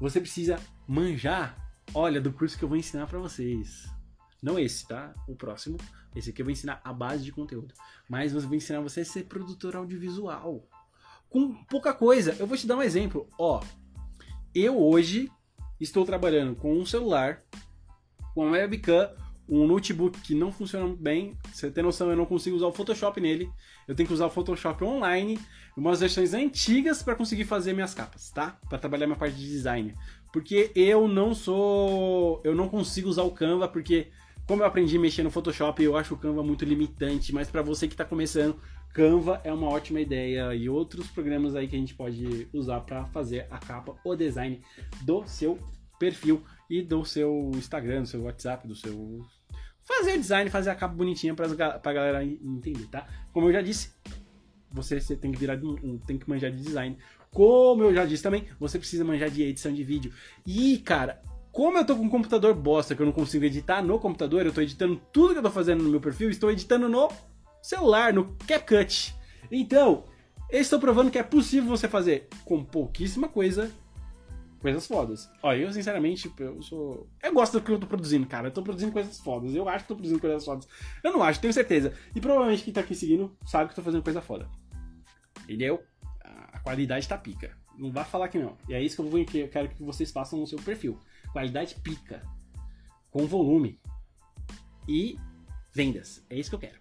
[0.00, 1.56] você precisa manjar,
[1.94, 3.88] olha, do curso que eu vou ensinar para vocês.
[4.42, 5.12] Não esse, tá?
[5.26, 5.76] O próximo.
[6.14, 7.74] Esse aqui eu vou ensinar a base de conteúdo.
[8.08, 10.68] Mas eu vou ensinar você a ser produtor audiovisual.
[11.28, 12.36] Com pouca coisa.
[12.38, 13.28] Eu vou te dar um exemplo.
[13.38, 13.62] Ó,
[14.54, 15.30] eu hoje
[15.80, 17.42] estou trabalhando com um celular,
[18.34, 19.10] com uma webcam,
[19.48, 21.36] um notebook que não funciona muito bem.
[21.52, 23.50] Você tem noção, eu não consigo usar o Photoshop nele.
[23.86, 25.38] Eu tenho que usar o Photoshop online,
[25.76, 28.58] umas versões antigas para conseguir fazer minhas capas, tá?
[28.68, 29.94] Para trabalhar minha parte de design.
[30.32, 34.08] Porque eu não sou, eu não consigo usar o Canva porque
[34.46, 37.60] como eu aprendi a mexer no Photoshop, eu acho o Canva muito limitante, mas para
[37.60, 38.58] você que está começando,
[38.94, 43.04] Canva é uma ótima ideia e outros programas aí que a gente pode usar para
[43.06, 44.60] fazer a capa, o design
[45.02, 45.58] do seu
[45.98, 49.20] perfil e do seu Instagram, do seu WhatsApp, do seu
[49.88, 53.06] fazer design, fazer a capa bonitinha pra, pra galera entender, tá?
[53.32, 53.90] Como eu já disse,
[54.70, 55.58] você, você tem que virar
[56.06, 56.98] tem que manjar de design.
[57.32, 60.12] Como eu já disse também, você precisa manjar de edição de vídeo.
[60.46, 63.98] E, cara, como eu tô com um computador bosta que eu não consigo editar no
[63.98, 67.08] computador, eu tô editando tudo que eu tô fazendo no meu perfil, estou editando no
[67.62, 69.14] celular, no CapCut.
[69.50, 70.04] Então,
[70.50, 73.70] estou provando que é possível você fazer com pouquíssima coisa
[74.60, 75.30] coisas fodas.
[75.42, 77.08] Ó, eu sinceramente, eu sou.
[77.22, 78.48] Eu gosto do que eu tô produzindo, cara.
[78.48, 79.54] Eu tô produzindo coisas fodas.
[79.54, 80.68] Eu acho que tô produzindo coisas fodas.
[81.02, 81.92] Eu não acho, tenho certeza.
[82.14, 84.48] E provavelmente quem tá aqui seguindo sabe que eu tô fazendo coisa foda.
[85.44, 85.82] Entendeu?
[86.52, 87.56] A qualidade tá pica.
[87.78, 88.56] Não vá falar que não.
[88.68, 90.98] E é isso que eu, vou, que eu quero que vocês façam no seu perfil.
[91.32, 92.22] Qualidade pica.
[93.10, 93.80] Com volume.
[94.86, 95.16] E
[95.72, 96.24] vendas.
[96.28, 96.80] É isso que eu quero.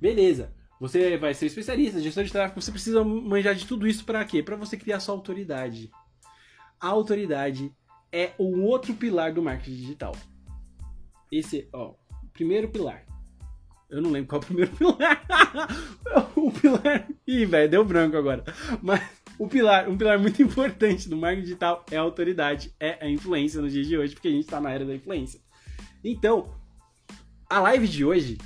[0.00, 0.54] Beleza.
[0.80, 4.44] Você vai ser especialista, gestor de tráfego, você precisa manjar de tudo isso para quê?
[4.44, 5.90] Para você criar sua autoridade
[6.80, 7.72] a autoridade
[8.12, 10.16] é o outro pilar do marketing digital.
[11.30, 11.94] Esse, ó,
[12.32, 13.04] primeiro pilar.
[13.90, 15.24] Eu não lembro qual é o primeiro pilar.
[16.36, 17.08] o pilar.
[17.26, 18.44] Ih, velho, deu branco agora.
[18.82, 19.00] Mas
[19.38, 23.60] o pilar, um pilar muito importante do marketing digital é a autoridade, é a influência
[23.60, 25.40] nos dias de hoje, porque a gente está na era da influência.
[26.02, 26.54] Então,
[27.48, 28.38] a live de hoje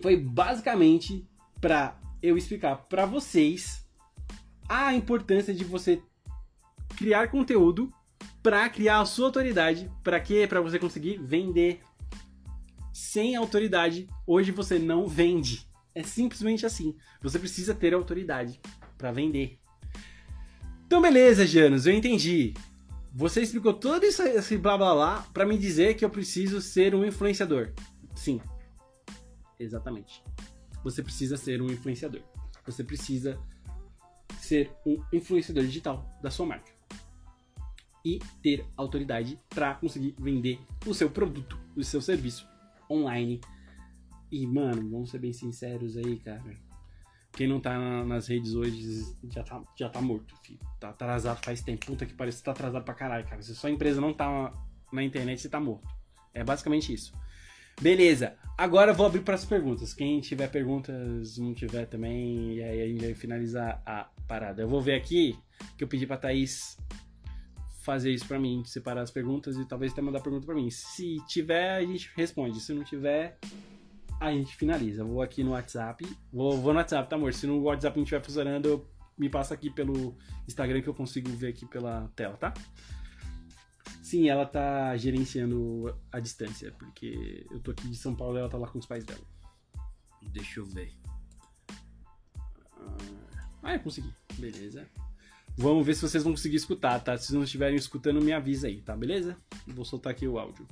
[0.00, 1.28] foi basicamente
[1.60, 3.86] para eu explicar para vocês
[4.68, 6.02] a importância de você
[6.96, 7.92] criar conteúdo
[8.42, 9.90] para criar a sua autoridade.
[10.02, 10.46] Para quê?
[10.48, 11.80] Para você conseguir vender.
[12.92, 15.68] Sem autoridade, hoje você não vende.
[15.94, 16.96] É simplesmente assim.
[17.20, 18.60] Você precisa ter autoridade
[18.96, 19.58] para vender.
[20.86, 22.54] Então, beleza, Janos, eu entendi.
[23.12, 26.94] Você explicou todo isso, esse blá blá blá para me dizer que eu preciso ser
[26.94, 27.72] um influenciador.
[28.14, 28.40] Sim.
[29.58, 30.22] Exatamente.
[30.84, 32.22] Você precisa ser um influenciador.
[32.64, 33.38] Você precisa
[34.38, 36.75] ser um influenciador digital da sua marca.
[38.06, 42.48] E ter autoridade para conseguir vender o seu produto, o seu serviço
[42.88, 43.40] online.
[44.30, 46.40] E, mano, vamos ser bem sinceros aí, cara.
[47.32, 50.60] Quem não tá na, nas redes hoje já tá, já tá morto, filho.
[50.78, 51.84] Tá atrasado faz tempo.
[51.84, 53.42] Puta que parece que tá atrasado pra caralho, cara.
[53.42, 54.54] Se sua empresa não tá
[54.92, 55.88] na internet, você tá morto.
[56.32, 57.12] É basicamente isso.
[57.80, 59.92] Beleza, agora eu vou abrir para as perguntas.
[59.92, 64.62] Quem tiver perguntas, não tiver também, e aí a gente vai finalizar a parada.
[64.62, 65.36] Eu vou ver aqui
[65.76, 66.78] que eu pedi pra Thaís
[67.86, 70.68] fazer isso para mim, separar as perguntas e talvez até mandar pergunta para mim.
[70.70, 72.60] Se tiver, a gente responde.
[72.60, 73.38] Se não tiver,
[74.20, 75.04] a gente finaliza.
[75.04, 76.04] vou aqui no WhatsApp.
[76.32, 77.32] Vou, vou no WhatsApp, tá, amor?
[77.32, 78.84] Se no WhatsApp não estiver funcionando,
[79.16, 80.18] me passa aqui pelo
[80.48, 82.52] Instagram que eu consigo ver aqui pela tela, tá?
[84.02, 88.48] Sim, ela tá gerenciando a distância, porque eu tô aqui de São Paulo e ela
[88.48, 89.24] tá lá com os pais dela.
[90.32, 90.92] Deixa eu ver.
[93.62, 94.12] Ah, eu consegui.
[94.38, 94.88] Beleza.
[95.58, 97.16] Vamos ver se vocês vão conseguir escutar, tá?
[97.16, 98.94] Se não estiverem escutando, me avisa aí, tá?
[98.94, 99.36] Beleza?
[99.66, 100.66] Vou soltar aqui o áudio.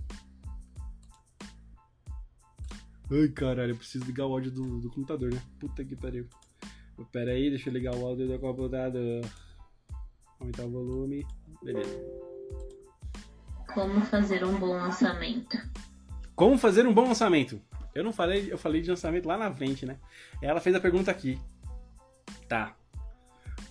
[3.11, 5.43] Ai, caralho, eu preciso ligar o áudio do, do computador, né?
[5.59, 6.28] Puta que pariu.
[7.11, 9.22] Pera aí, deixa eu ligar o áudio do computador.
[10.39, 11.26] Aumentar o volume.
[11.62, 11.99] Beleza.
[13.72, 15.57] Como fazer um bom lançamento.
[16.35, 17.61] Como fazer um bom lançamento?
[17.95, 19.99] Eu não falei, eu falei de lançamento lá na frente, né?
[20.43, 21.41] Ela fez a pergunta aqui.
[22.49, 22.76] Tá.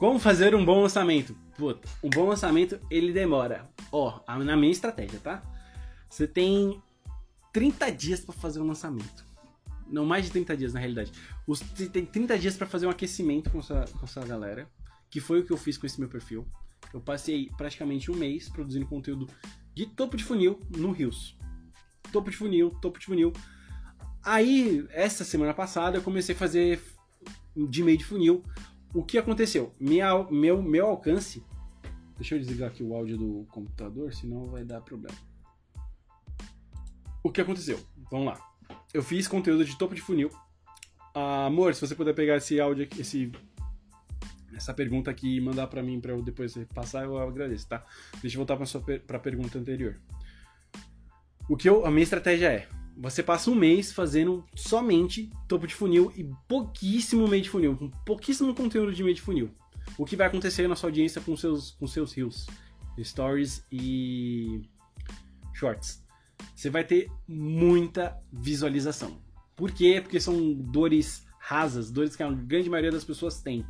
[0.04, 1.34] Como fazer um bom lançamento?
[1.58, 3.70] Puta, um bom lançamento ele demora.
[3.90, 5.42] Ó, na minha estratégia, tá?
[6.10, 6.84] Você tem
[7.54, 9.26] 30 dias para fazer um lançamento.
[9.88, 11.14] Não, mais de 30 dias na realidade.
[11.48, 14.68] Você tem 30 dias para fazer um aquecimento com essa, com essa galera.
[15.10, 16.46] Que foi o que eu fiz com esse meu perfil.
[16.94, 19.30] Eu passei praticamente um mês produzindo conteúdo
[19.74, 21.38] de topo de funil no Rios.
[22.12, 23.32] Topo de funil, topo de funil.
[24.22, 26.84] Aí, essa semana passada, eu comecei a fazer
[27.56, 28.44] de meio de funil.
[28.94, 29.74] O que aconteceu?
[29.80, 31.44] Minha, meu, meu alcance.
[32.16, 35.18] Deixa eu desligar aqui o áudio do computador, senão vai dar problema.
[37.24, 37.80] O que aconteceu?
[38.12, 38.40] Vamos lá.
[38.94, 40.30] Eu fiz conteúdo de topo de funil.
[41.16, 43.32] Ah, amor, se você puder pegar esse áudio, esse
[44.56, 47.84] essa pergunta aqui e mandar para mim para eu depois passar, eu agradeço, tá?
[48.22, 48.58] Deixa eu voltar
[49.08, 50.00] para a pergunta anterior.
[51.50, 52.68] O que eu, a minha estratégia é:
[52.98, 57.90] você passa um mês fazendo somente topo de funil e pouquíssimo meio de funil, com
[58.06, 59.52] pouquíssimo conteúdo de meio de funil.
[59.98, 62.48] O que vai acontecer na sua audiência com seus com seus reels,
[63.02, 64.62] stories e
[65.54, 66.04] shorts?
[66.56, 69.22] Você vai ter muita visualização.
[69.56, 70.00] Por quê?
[70.02, 73.66] Porque são dores rasas, dores que a grande maioria das pessoas tem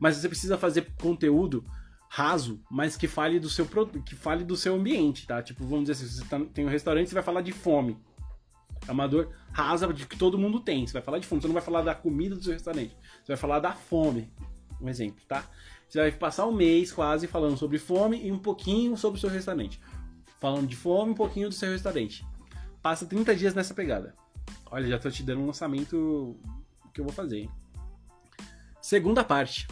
[0.00, 1.62] mas você precisa fazer conteúdo
[2.08, 3.68] raso, mas que fale do seu
[4.04, 5.40] que fale do seu ambiente, tá?
[5.42, 7.98] Tipo, vamos dizer assim, você tá, tem um restaurante, você vai falar de fome.
[8.88, 10.86] É uma dor rasa de que todo mundo tem.
[10.86, 12.96] Você vai falar de fome, você não vai falar da comida do seu restaurante.
[13.22, 14.32] Você vai falar da fome.
[14.80, 15.44] Um exemplo, tá?
[15.88, 19.28] Você vai passar um mês quase falando sobre fome e um pouquinho sobre o seu
[19.28, 19.80] restaurante.
[20.40, 22.24] Falando de fome, um pouquinho do seu restaurante.
[22.80, 24.14] Passa 30 dias nessa pegada.
[24.70, 26.36] Olha, já tô te dando um lançamento
[26.94, 27.40] que eu vou fazer.
[27.40, 27.50] Hein?
[28.80, 29.66] Segunda parte.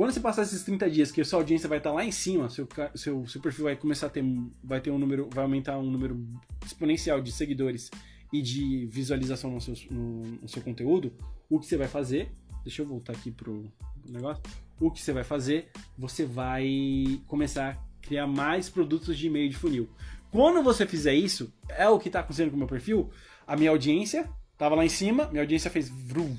[0.00, 2.48] Quando você passar esses 30 dias que a sua audiência vai estar lá em cima,
[2.48, 4.24] seu, seu, seu perfil vai começar a ter,
[4.64, 6.26] vai ter um número, vai aumentar um número
[6.64, 7.90] exponencial de seguidores
[8.32, 11.12] e de visualização no seu, no, no seu conteúdo,
[11.50, 12.32] o que você vai fazer?
[12.64, 13.70] Deixa eu voltar aqui pro
[14.08, 14.42] negócio.
[14.80, 15.68] O que você vai fazer?
[15.98, 19.86] Você vai começar a criar mais produtos de e-mail de funil.
[20.30, 23.10] Quando você fizer isso, é o que está acontecendo com o meu perfil.
[23.46, 26.34] A minha audiência estava lá em cima, minha audiência fez vrum,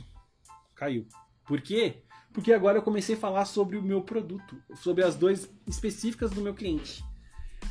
[0.73, 1.05] caiu.
[1.45, 2.01] Por quê?
[2.33, 6.41] Porque agora eu comecei a falar sobre o meu produto, sobre as dores específicas do
[6.41, 7.03] meu cliente.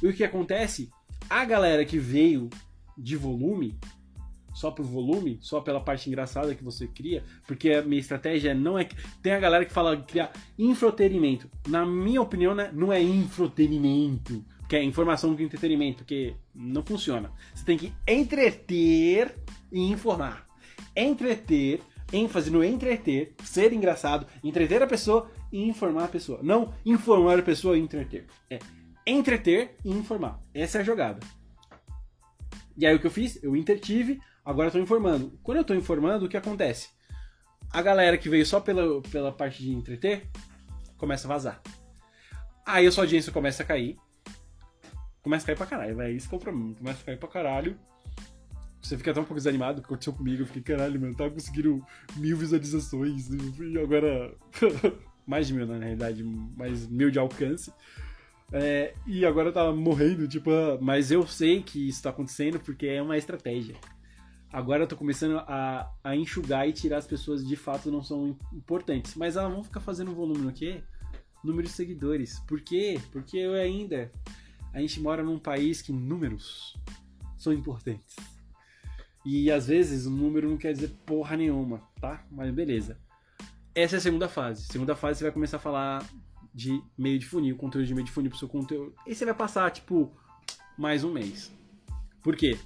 [0.02, 0.90] E o que acontece?
[1.28, 2.48] A galera que veio
[2.96, 3.78] de volume,
[4.54, 8.78] só por volume, só pela parte engraçada que você cria, porque a minha estratégia não
[8.78, 8.86] é.
[9.22, 11.48] Tem a galera que fala criar infotenimento.
[11.68, 17.32] Na minha opinião, né, não é infotenimento, que é informação com entretenimento, porque não funciona.
[17.54, 19.36] Você tem que entreter
[19.72, 20.46] e informar.
[20.96, 21.80] Entreter
[22.12, 26.40] ênfase no entreter, ser engraçado, entreter a pessoa e informar a pessoa.
[26.42, 28.26] Não informar a pessoa e entreter.
[28.48, 28.58] É
[29.06, 30.40] entreter e informar.
[30.54, 31.20] Essa é a jogada.
[32.76, 33.42] E aí o que eu fiz?
[33.42, 35.38] Eu intertive, agora tô informando.
[35.42, 36.88] Quando eu tô informando, o que acontece?
[37.72, 40.28] A galera que veio só pela, pela parte de entreter
[40.96, 41.62] começa a vazar.
[42.66, 43.98] Aí a sua audiência começa a cair.
[45.22, 46.16] Começa a cair pra caralho, velho.
[46.16, 46.74] Isso que é o problema.
[46.74, 47.78] Começa a cair pra caralho.
[48.82, 50.42] Você fica até um pouco desanimado, o que aconteceu comigo.
[50.42, 51.84] Eu fiquei, caralho, mano, tava conseguindo
[52.16, 54.34] mil visualizações e agora.
[55.26, 57.72] mais de mil, na realidade, mais mil de alcance.
[58.52, 60.50] É, e agora tá morrendo, tipo,
[60.80, 63.76] mas eu sei que isso tá acontecendo porque é uma estratégia.
[64.52, 68.36] Agora eu tô começando a, a enxugar e tirar as pessoas de fato não são
[68.52, 69.14] importantes.
[69.14, 70.82] Mas elas vão ficar fazendo volume no quê?
[71.42, 72.40] número de seguidores.
[72.40, 73.00] Por quê?
[73.10, 74.10] Porque eu ainda.
[74.72, 76.76] A gente mora num país que números
[77.36, 78.16] são importantes.
[79.24, 82.24] E às vezes o número não quer dizer porra nenhuma, tá?
[82.30, 82.98] Mas beleza.
[83.74, 84.66] Essa é a segunda fase.
[84.66, 86.04] Segunda fase você vai começar a falar
[86.52, 88.94] de meio de funil, conteúdo de meio de funil pro seu conteúdo.
[89.06, 90.10] E você vai passar, tipo,
[90.76, 91.52] mais um mês.
[92.22, 92.58] Por quê?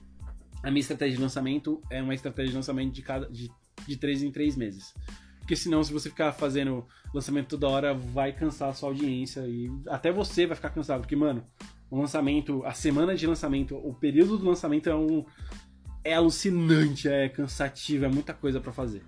[0.63, 3.51] A minha estratégia de lançamento é uma estratégia de lançamento de cada de,
[3.87, 4.95] de três em três meses.
[5.41, 9.71] Porque senão, se você ficar fazendo lançamento toda hora, vai cansar a sua audiência e
[9.89, 11.01] até você vai ficar cansado.
[11.03, 11.45] Porque, mano,
[11.91, 15.25] o lançamento, a semana de lançamento, o período do lançamento é um.
[16.05, 19.03] É alucinante, é cansativo, é muita coisa para fazer.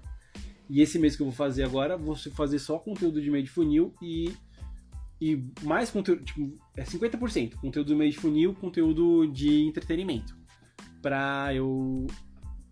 [0.68, 3.50] E esse mês que eu vou fazer agora, vou fazer só conteúdo de meio de
[3.50, 4.34] funil e.
[5.18, 7.54] E mais conteúdo, tipo, é 50%.
[7.54, 10.36] Conteúdo do meio de funil, conteúdo de entretenimento.
[11.00, 12.06] Pra eu.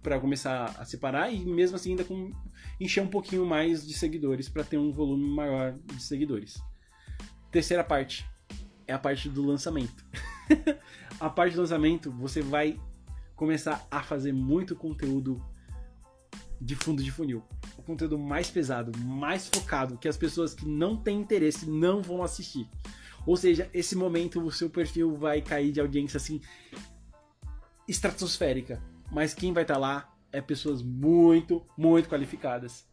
[0.02, 2.30] Pra começar a separar e mesmo assim ainda com
[2.78, 6.60] encher um pouquinho mais de seguidores para ter um volume maior de seguidores.
[7.50, 8.26] Terceira parte
[8.86, 10.04] é a parte do lançamento.
[11.18, 12.78] a parte do lançamento, você vai
[13.34, 15.44] começar a fazer muito conteúdo
[16.60, 17.42] de fundo de funil.
[17.76, 22.22] O conteúdo mais pesado, mais focado, que as pessoas que não têm interesse não vão
[22.22, 22.68] assistir.
[23.26, 26.40] Ou seja, esse momento o seu perfil vai cair de audiência assim
[27.88, 28.82] estratosférica.
[29.10, 32.86] Mas quem vai estar tá lá é pessoas muito, muito qualificadas.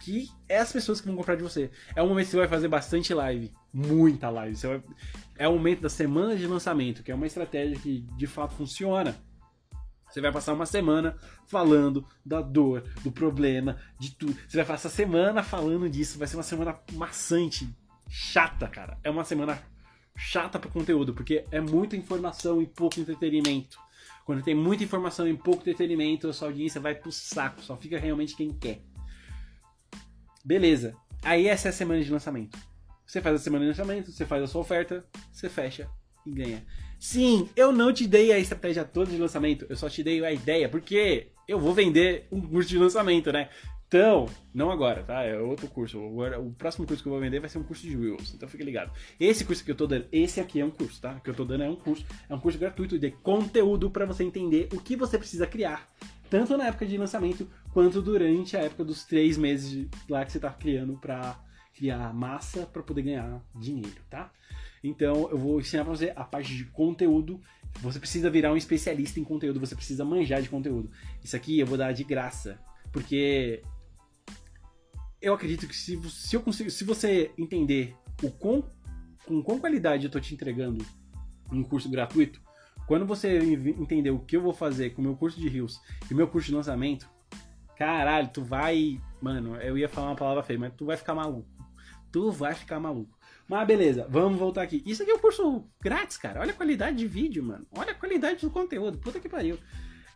[0.00, 1.70] Que é as pessoas que vão comprar de você.
[1.94, 3.52] É o momento que você vai fazer bastante live.
[3.72, 4.56] Muita live.
[4.56, 4.82] Vai...
[5.36, 9.16] É o momento da semana de lançamento, que é uma estratégia que de fato funciona.
[10.18, 11.16] Você vai passar uma semana
[11.46, 14.36] falando da dor, do problema, de tudo.
[14.48, 16.18] Você vai passar semana falando disso.
[16.18, 17.72] Vai ser uma semana maçante,
[18.08, 18.98] chata, cara.
[19.04, 19.62] É uma semana
[20.16, 23.78] chata para conteúdo, porque é muita informação e pouco entretenimento.
[24.24, 27.96] Quando tem muita informação e pouco entretenimento, a sua audiência vai pro saco, só fica
[27.96, 28.82] realmente quem quer.
[30.44, 30.96] Beleza.
[31.22, 32.58] Aí essa é a semana de lançamento.
[33.06, 35.88] Você faz a semana de lançamento, você faz a sua oferta, você fecha
[36.26, 36.66] e ganha.
[36.98, 40.32] Sim, eu não te dei a estratégia toda de lançamento, eu só te dei a
[40.32, 43.48] ideia, porque eu vou vender um curso de lançamento, né?
[43.88, 45.22] Então, não agora, tá?
[45.22, 45.98] É outro curso.
[45.98, 48.34] O, próximo curso que eu vou vender vai ser um curso de Reels.
[48.34, 48.92] Então fique ligado.
[49.18, 51.14] Esse curso que eu tô dando, esse aqui é um curso, tá?
[51.14, 52.04] O que eu tô dando é um curso.
[52.28, 55.88] É um curso gratuito de conteúdo para você entender o que você precisa criar.
[56.28, 60.38] Tanto na época de lançamento, quanto durante a época dos três meses lá que você
[60.38, 61.42] tá criando para
[61.74, 64.30] criar massa para poder ganhar dinheiro, tá?
[64.82, 67.40] Então eu vou ensinar para você a parte de conteúdo.
[67.80, 70.90] Você precisa virar um especialista em conteúdo, você precisa manjar de conteúdo.
[71.22, 72.58] Isso aqui eu vou dar de graça,
[72.92, 73.62] porque
[75.20, 78.62] eu acredito que se, se eu consigo, se você entender o com,
[79.26, 80.84] com qual qualidade eu tô te entregando
[81.52, 82.40] um curso gratuito,
[82.86, 86.14] quando você entender o que eu vou fazer com o meu curso de rios e
[86.14, 87.08] meu curso de lançamento,
[87.76, 91.48] caralho, tu vai, mano, eu ia falar uma palavra feia, mas tu vai ficar maluco.
[92.10, 93.17] Tu vai ficar maluco.
[93.48, 94.82] Mas beleza, vamos voltar aqui.
[94.84, 96.40] Isso aqui é um curso grátis, cara.
[96.40, 97.66] Olha a qualidade de vídeo, mano.
[97.72, 98.98] Olha a qualidade do conteúdo.
[98.98, 99.58] Puta que pariu.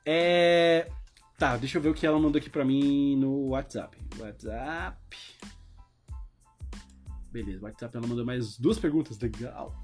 [0.04, 0.90] É.
[1.38, 3.96] Tá, deixa eu ver o que ela mandou aqui pra mim no WhatsApp.
[4.18, 5.16] WhatsApp.
[7.32, 9.74] Beleza, WhatsApp ela mandou mais duas perguntas, legal.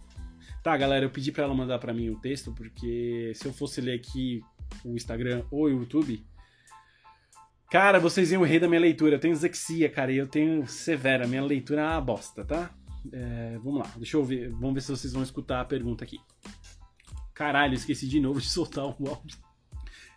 [0.62, 3.80] Tá, galera, eu pedi pra ela mandar pra mim o texto, porque se eu fosse
[3.80, 4.42] ler aqui
[4.84, 6.22] o Instagram ou o YouTube,
[7.70, 9.16] Cara, vocês iam rir da minha leitura.
[9.16, 11.26] Eu tenho zexia, cara, e eu tenho severa.
[11.26, 12.70] Minha leitura é uma bosta, tá?
[13.12, 14.50] É, vamos lá, deixa eu ver.
[14.50, 16.18] Vamos ver se vocês vão escutar a pergunta aqui.
[17.34, 19.38] Caralho, esqueci de novo de soltar o áudio.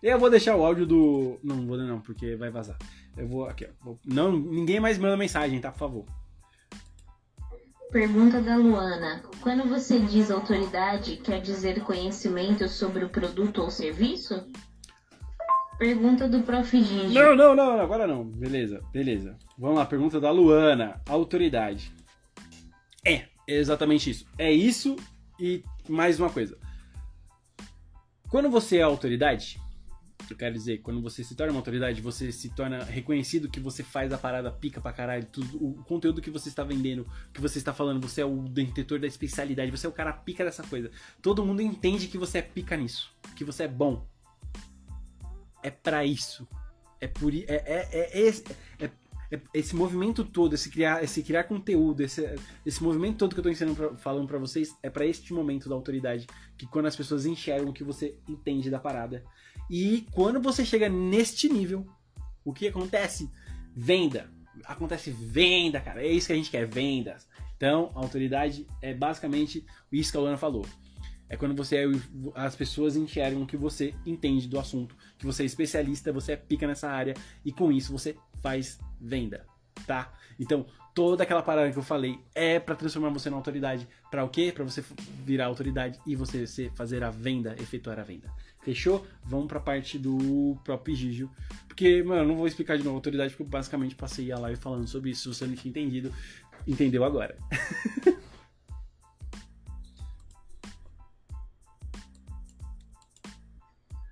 [0.01, 1.39] Eu vou deixar o áudio do.
[1.43, 2.77] Não, vou não, porque vai vazar.
[3.15, 3.95] Eu vou aqui, ó.
[4.05, 5.71] Não, ninguém mais manda mensagem, tá?
[5.71, 6.05] Por favor.
[7.91, 9.21] Pergunta da Luana.
[9.41, 14.47] Quando você diz autoridade, quer dizer conhecimento sobre o produto ou serviço?
[15.77, 16.71] Pergunta do Prof.
[16.71, 17.13] Gigi.
[17.13, 18.23] Não, não, não, agora não.
[18.23, 19.35] Beleza, beleza.
[19.57, 21.01] Vamos lá, pergunta da Luana.
[21.09, 21.93] Autoridade.
[23.47, 24.25] Exatamente isso.
[24.37, 24.95] É isso
[25.39, 26.57] e mais uma coisa.
[28.29, 29.59] Quando você é autoridade,
[30.29, 33.83] eu quero dizer, quando você se torna uma autoridade, você se torna reconhecido que você
[33.83, 37.57] faz a parada pica pra caralho, tudo, o conteúdo que você está vendendo, que você
[37.57, 40.89] está falando, você é o detentor da especialidade, você é o cara pica dessa coisa.
[41.21, 44.07] Todo mundo entende que você é pica nisso, que você é bom.
[45.63, 46.47] É para isso.
[46.99, 48.91] É por é, é, é, é, é,
[49.53, 52.23] esse movimento todo, esse criar, esse criar conteúdo, esse,
[52.65, 55.69] esse movimento todo que eu tô ensinando pra, falando para vocês é para este momento
[55.69, 56.27] da autoridade,
[56.57, 59.23] que quando as pessoas enxergam que você entende da parada
[59.69, 61.88] e quando você chega neste nível,
[62.43, 63.32] o que acontece?
[63.75, 64.29] Venda.
[64.65, 66.03] Acontece venda, cara.
[66.03, 67.27] É isso que a gente quer, vendas.
[67.55, 70.65] Então, autoridade é basicamente isso que a Luana falou.
[71.29, 71.89] É quando você
[72.36, 76.65] as pessoas enxergam que você entende do assunto, que você é especialista, você é pica
[76.65, 77.13] nessa área
[77.45, 79.45] e com isso você faz venda.
[79.86, 80.11] tá?
[80.39, 80.65] Então,
[80.95, 83.88] toda aquela parada que eu falei é para transformar você na autoridade.
[84.09, 84.51] Para o quê?
[84.53, 84.84] Para você
[85.24, 88.34] virar autoridade e você fazer a venda, efetuar a venda.
[88.63, 89.05] Fechou?
[89.24, 91.30] Vamos pra parte do próprio Gigio.
[91.67, 94.59] Porque, mano, não vou explicar de novo a autoridade, porque eu basicamente passei a live
[94.59, 95.22] falando sobre isso.
[95.32, 96.11] Se você não tinha entendido,
[96.67, 97.38] entendeu agora.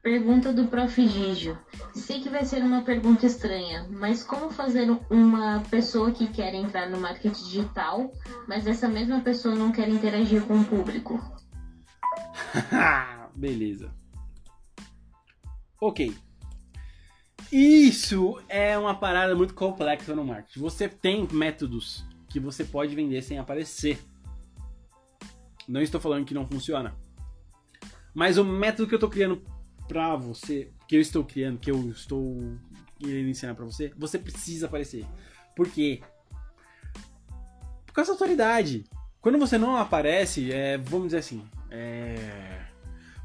[0.01, 1.07] Pergunta do Prof.
[1.07, 1.57] Gigio.
[1.93, 6.89] Sei que vai ser uma pergunta estranha, mas como fazer uma pessoa que quer entrar
[6.89, 8.11] no marketing digital,
[8.47, 11.19] mas essa mesma pessoa não quer interagir com o público?
[13.35, 13.93] Beleza.
[15.81, 16.15] Ok.
[17.51, 20.59] Isso é uma parada muito complexa no marketing.
[20.59, 23.99] Você tem métodos que você pode vender sem aparecer.
[25.67, 26.95] Não estou falando que não funciona.
[28.13, 29.41] Mas o método que eu estou criando
[29.89, 32.55] pra você, que eu estou criando, que eu estou
[32.99, 35.05] querendo ensinar pra você, você precisa aparecer.
[35.55, 36.01] Por quê?
[37.87, 38.85] Por causa da autoridade.
[39.19, 42.67] Quando você não aparece, é, vamos dizer assim, é,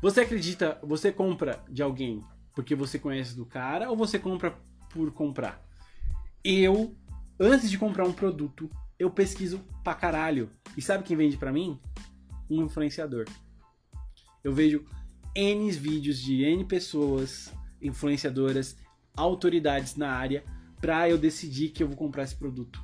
[0.01, 4.57] você acredita, você compra de alguém porque você conhece do cara ou você compra
[4.91, 5.63] por comprar?
[6.43, 6.97] Eu,
[7.39, 10.51] antes de comprar um produto, eu pesquiso pra caralho.
[10.77, 11.79] E sabe quem vende pra mim?
[12.49, 13.27] Um influenciador.
[14.43, 14.85] Eu vejo
[15.35, 18.77] N vídeos de N pessoas, influenciadoras,
[19.17, 20.45] autoridades na área,
[20.81, 22.83] pra eu decidir que eu vou comprar esse produto.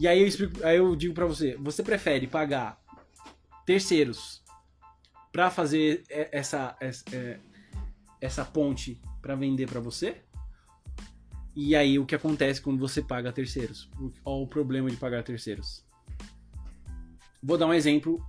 [0.00, 2.80] E aí eu, explico, aí eu digo pra você, você prefere pagar
[3.66, 4.42] terceiros
[5.32, 7.40] para fazer essa, essa, é,
[8.20, 10.22] essa ponte para vender para você?
[11.54, 13.90] E aí o que acontece quando você paga terceiros?
[14.22, 15.84] Qual o problema de pagar terceiros?
[17.42, 18.24] Vou dar um exemplo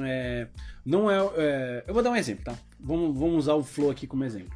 [0.00, 0.48] é,
[0.84, 2.58] não é, é, Eu vou dar um exemplo, tá?
[2.78, 4.52] Vamos, vamos usar o Flow aqui como exemplo.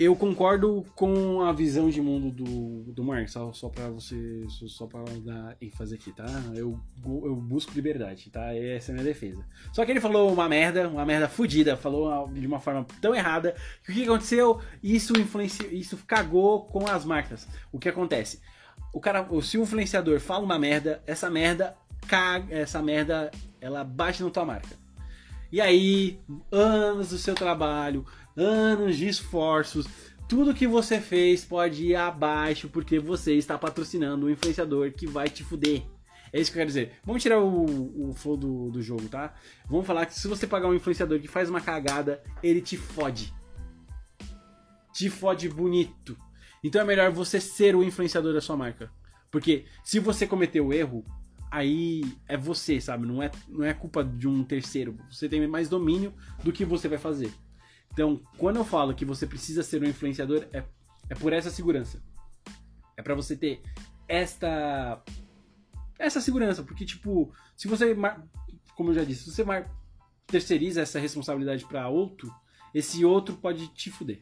[0.00, 4.46] Eu concordo com a visão de mundo do, do Mark, só, só pra você.
[4.48, 6.24] Só pra dar ênfase aqui, tá?
[6.54, 8.54] Eu, eu busco liberdade, tá?
[8.54, 9.44] Essa é a minha defesa.
[9.74, 13.54] Só que ele falou uma merda, uma merda fodida, falou de uma forma tão errada
[13.84, 14.58] que o que aconteceu?
[14.82, 17.46] Isso influencia, isso cagou com as marcas.
[17.70, 18.40] O que acontece?
[18.94, 21.76] O cara, se o influenciador fala uma merda, essa merda
[22.10, 23.30] caga, essa merda,
[23.60, 24.76] ela bate na tua marca.
[25.52, 26.18] E aí,
[26.50, 28.04] anos do seu trabalho,
[28.36, 29.86] anos de esforços,
[30.28, 35.28] tudo que você fez pode ir abaixo porque você está patrocinando um influenciador que vai
[35.28, 35.84] te fuder.
[36.32, 36.92] É isso que eu quero dizer.
[37.04, 39.32] Vamos tirar o, o flow do, do jogo, tá?
[39.68, 43.32] Vamos falar que se você pagar um influenciador que faz uma cagada, ele te fode.
[44.92, 46.16] Te fode bonito.
[46.62, 48.90] Então é melhor você ser o influenciador da sua marca.
[49.30, 51.04] Porque se você cometeu o erro,
[51.50, 53.06] aí é você, sabe?
[53.06, 54.96] Não é, não é culpa de um terceiro.
[55.10, 57.32] Você tem mais domínio do que você vai fazer.
[57.92, 60.62] Então, quando eu falo que você precisa ser um influenciador, é,
[61.08, 62.02] é por essa segurança.
[62.96, 63.62] É para você ter
[64.06, 65.02] esta
[65.98, 67.94] essa segurança, porque tipo, se você,
[68.74, 69.44] como eu já disse, se você
[70.26, 72.32] terceiriza essa responsabilidade para outro,
[72.74, 74.20] esse outro pode te fuder.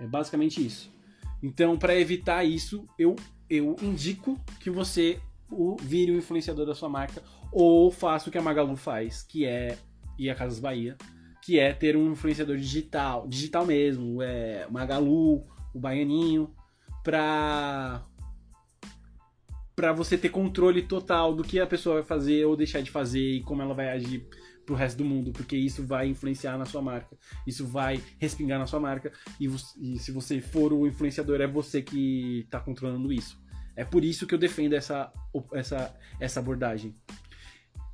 [0.00, 0.92] É basicamente isso.
[1.40, 3.14] Então, para evitar isso, eu
[3.48, 5.20] eu indico que você
[5.50, 7.22] o, vire o influenciador da sua marca
[7.52, 9.78] ou faça o que a Magalu faz, que é
[10.18, 10.96] e a Casas Bahia,
[11.42, 15.44] que é ter um influenciador digital, digital mesmo, é Magalu,
[15.74, 16.54] o Baianinho,
[17.04, 18.02] pra
[19.74, 23.20] para você ter controle total do que a pessoa vai fazer ou deixar de fazer
[23.20, 24.26] e como ela vai agir
[24.64, 27.16] pro resto do mundo, porque isso vai influenciar na sua marca,
[27.46, 31.82] isso vai respingar na sua marca e, e se você for o influenciador é você
[31.82, 33.38] que tá controlando isso.
[33.76, 35.12] É por isso que eu defendo essa,
[35.52, 36.94] essa, essa abordagem.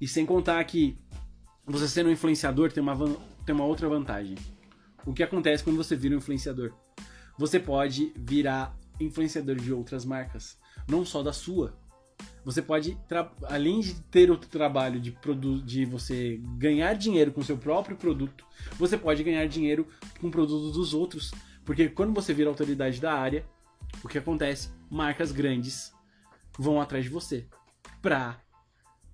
[0.01, 0.97] E sem contar que
[1.67, 2.97] você sendo um influenciador tem uma,
[3.45, 4.37] tem uma outra vantagem.
[5.05, 6.73] O que acontece quando você vira um influenciador?
[7.37, 10.57] Você pode virar influenciador de outras marcas,
[10.89, 11.77] não só da sua.
[12.45, 12.99] Você pode,
[13.45, 15.17] além de ter o trabalho de,
[15.65, 18.45] de você ganhar dinheiro com seu próprio produto,
[18.79, 19.87] você pode ganhar dinheiro
[20.21, 21.33] com produtos dos outros.
[21.65, 23.47] Porque quando você vira autoridade da área,
[24.03, 24.71] o que acontece?
[24.91, 25.93] Marcas grandes
[26.59, 27.47] vão atrás de você
[28.01, 28.41] pra,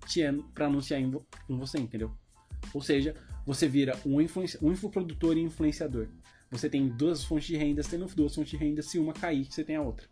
[0.07, 0.21] te,
[0.53, 2.11] pra anunciar em, com você, entendeu?
[2.73, 3.15] Ou seja,
[3.45, 6.07] você vira um, um infoprodutor e influenciador.
[6.51, 9.63] Você tem duas fontes de renda, tendo duas fontes de renda, se uma cair, você
[9.63, 10.07] tem a outra.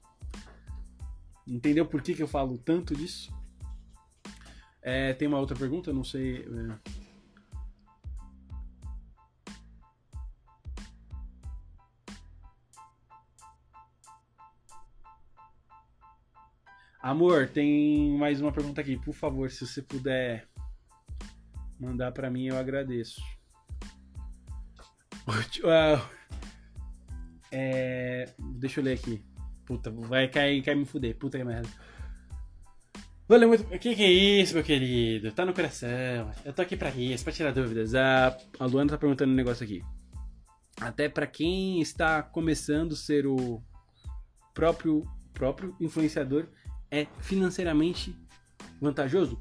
[1.46, 3.34] Entendeu por que, que eu falo tanto disso?
[4.82, 5.92] É, tem uma outra pergunta?
[5.92, 6.46] Não sei.
[6.46, 7.07] É...
[17.08, 18.98] Amor, tem mais uma pergunta aqui.
[18.98, 20.46] Por favor, se você puder
[21.80, 23.22] mandar para mim, eu agradeço.
[27.50, 28.30] É,
[28.60, 29.24] deixa eu ler aqui.
[29.66, 31.16] Puta, vai cair, cair me fuder.
[31.16, 31.70] Puta que merda.
[33.26, 33.64] Valeu muito.
[33.74, 35.32] O que, que é isso, meu querido?
[35.32, 36.30] Tá no coração.
[36.44, 37.96] Eu tô aqui pra isso, pra tirar dúvidas.
[37.96, 39.82] A, a Luana tá perguntando um negócio aqui.
[40.82, 43.64] Até pra quem está começando a ser o
[44.54, 46.50] próprio, próprio influenciador,
[46.92, 48.16] é financeiramente
[48.82, 49.40] vantajoso?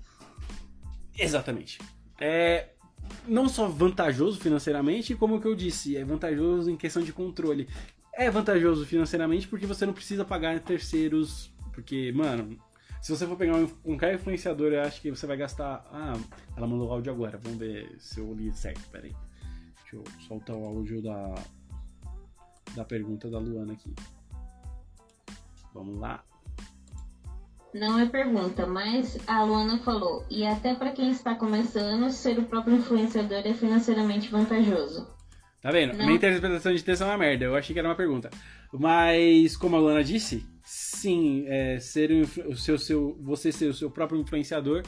[1.19, 1.79] Exatamente.
[2.21, 2.71] É
[3.27, 7.69] não só vantajoso financeiramente, como que eu disse, é vantajoso em questão de controle.
[8.13, 11.53] É vantajoso financeiramente porque você não precisa pagar terceiros.
[11.73, 12.59] Porque, mano,
[13.03, 15.87] se você for pegar um, um cara influenciador, eu acho que você vai gastar.
[15.93, 16.19] Ah,
[16.57, 17.39] ela mandou o áudio agora.
[17.43, 18.81] Vamos ver se eu li certo.
[18.91, 19.15] Pera aí.
[19.83, 21.35] Deixa eu soltar o áudio da,
[22.75, 23.95] da pergunta da Luana aqui.
[25.75, 26.25] Vamos lá.
[27.75, 30.25] Não é pergunta, mas a Luana falou.
[30.31, 35.07] E até para quem está começando, ser o próprio influenciador é financeiramente vantajoso.
[35.61, 35.95] Tá vendo?
[35.95, 36.05] Não.
[36.05, 37.45] Minha interpretação de texto é uma merda.
[37.45, 38.31] Eu achei que era uma pergunta.
[38.73, 43.91] Mas, como a Luana disse, sim, é, ser o seu, seu, você ser o seu
[43.91, 44.83] próprio influenciador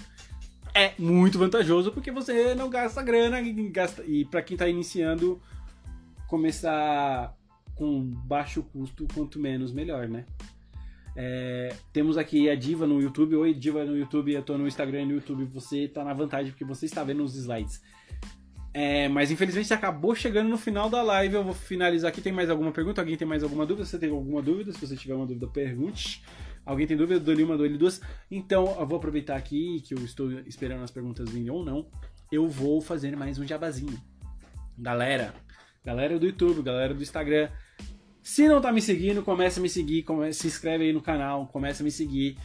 [0.75, 5.41] é muito vantajoso porque você não gasta grana e, gasta, e para quem está iniciando,
[6.29, 7.35] começar
[7.75, 10.25] com baixo custo, quanto menos, melhor, né?
[11.21, 13.35] É, temos aqui a Diva no YouTube.
[13.35, 14.33] Oi, Diva no YouTube.
[14.33, 15.45] Eu tô no Instagram e no YouTube.
[15.47, 17.83] Você tá na vantagem porque você está vendo os slides.
[18.73, 21.35] É, mas infelizmente acabou chegando no final da live.
[21.35, 22.21] Eu vou finalizar aqui.
[22.21, 23.01] Tem mais alguma pergunta?
[23.01, 23.85] Alguém tem mais alguma dúvida?
[23.85, 26.23] Você tem alguma dúvida, se você tiver uma dúvida, pergunte.
[26.65, 27.19] Alguém tem dúvida?
[27.19, 28.01] Dou-lhe uma, dou-lhe duas.
[28.31, 31.91] Então, eu vou aproveitar aqui que eu estou esperando as perguntas virem ou não.
[32.31, 34.01] Eu vou fazer mais um jabazinho.
[34.79, 35.35] Galera,
[35.85, 37.49] galera do YouTube, galera do Instagram.
[38.29, 40.05] Se não tá me seguindo, começa a me seguir,
[40.35, 42.37] se inscreve aí no canal, começa a me seguir.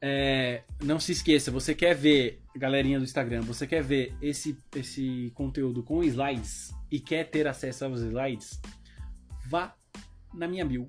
[0.00, 5.32] É, não se esqueça, você quer ver, galerinha do Instagram, você quer ver esse, esse
[5.34, 8.60] conteúdo com slides e quer ter acesso aos slides,
[9.50, 9.74] vá
[10.32, 10.88] na minha bio,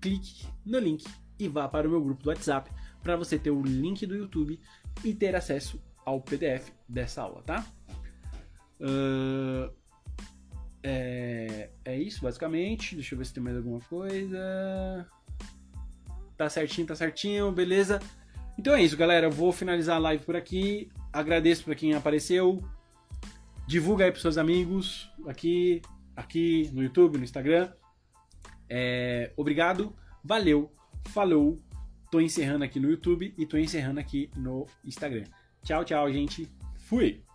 [0.00, 1.04] clique no link
[1.38, 2.70] e vá para o meu grupo do WhatsApp
[3.02, 4.58] para você ter o link do YouTube
[5.04, 7.66] e ter acesso ao PDF dessa aula, tá?
[8.80, 9.70] Uh,
[10.82, 12.94] é, é isso, basicamente.
[12.94, 15.06] Deixa eu ver se tem mais alguma coisa.
[16.36, 18.00] Tá certinho, tá certinho, beleza?
[18.58, 19.26] Então é isso, galera.
[19.26, 20.88] Eu vou finalizar a live por aqui.
[21.12, 22.62] Agradeço para quem apareceu.
[23.66, 25.82] Divulga aí pros seus amigos aqui,
[26.16, 27.70] aqui no YouTube, no Instagram.
[28.68, 30.72] É, obrigado, valeu,
[31.08, 31.58] falou.
[32.10, 35.24] Tô encerrando aqui no YouTube e tô encerrando aqui no Instagram.
[35.62, 36.50] Tchau, tchau, gente.
[36.78, 37.27] Fui!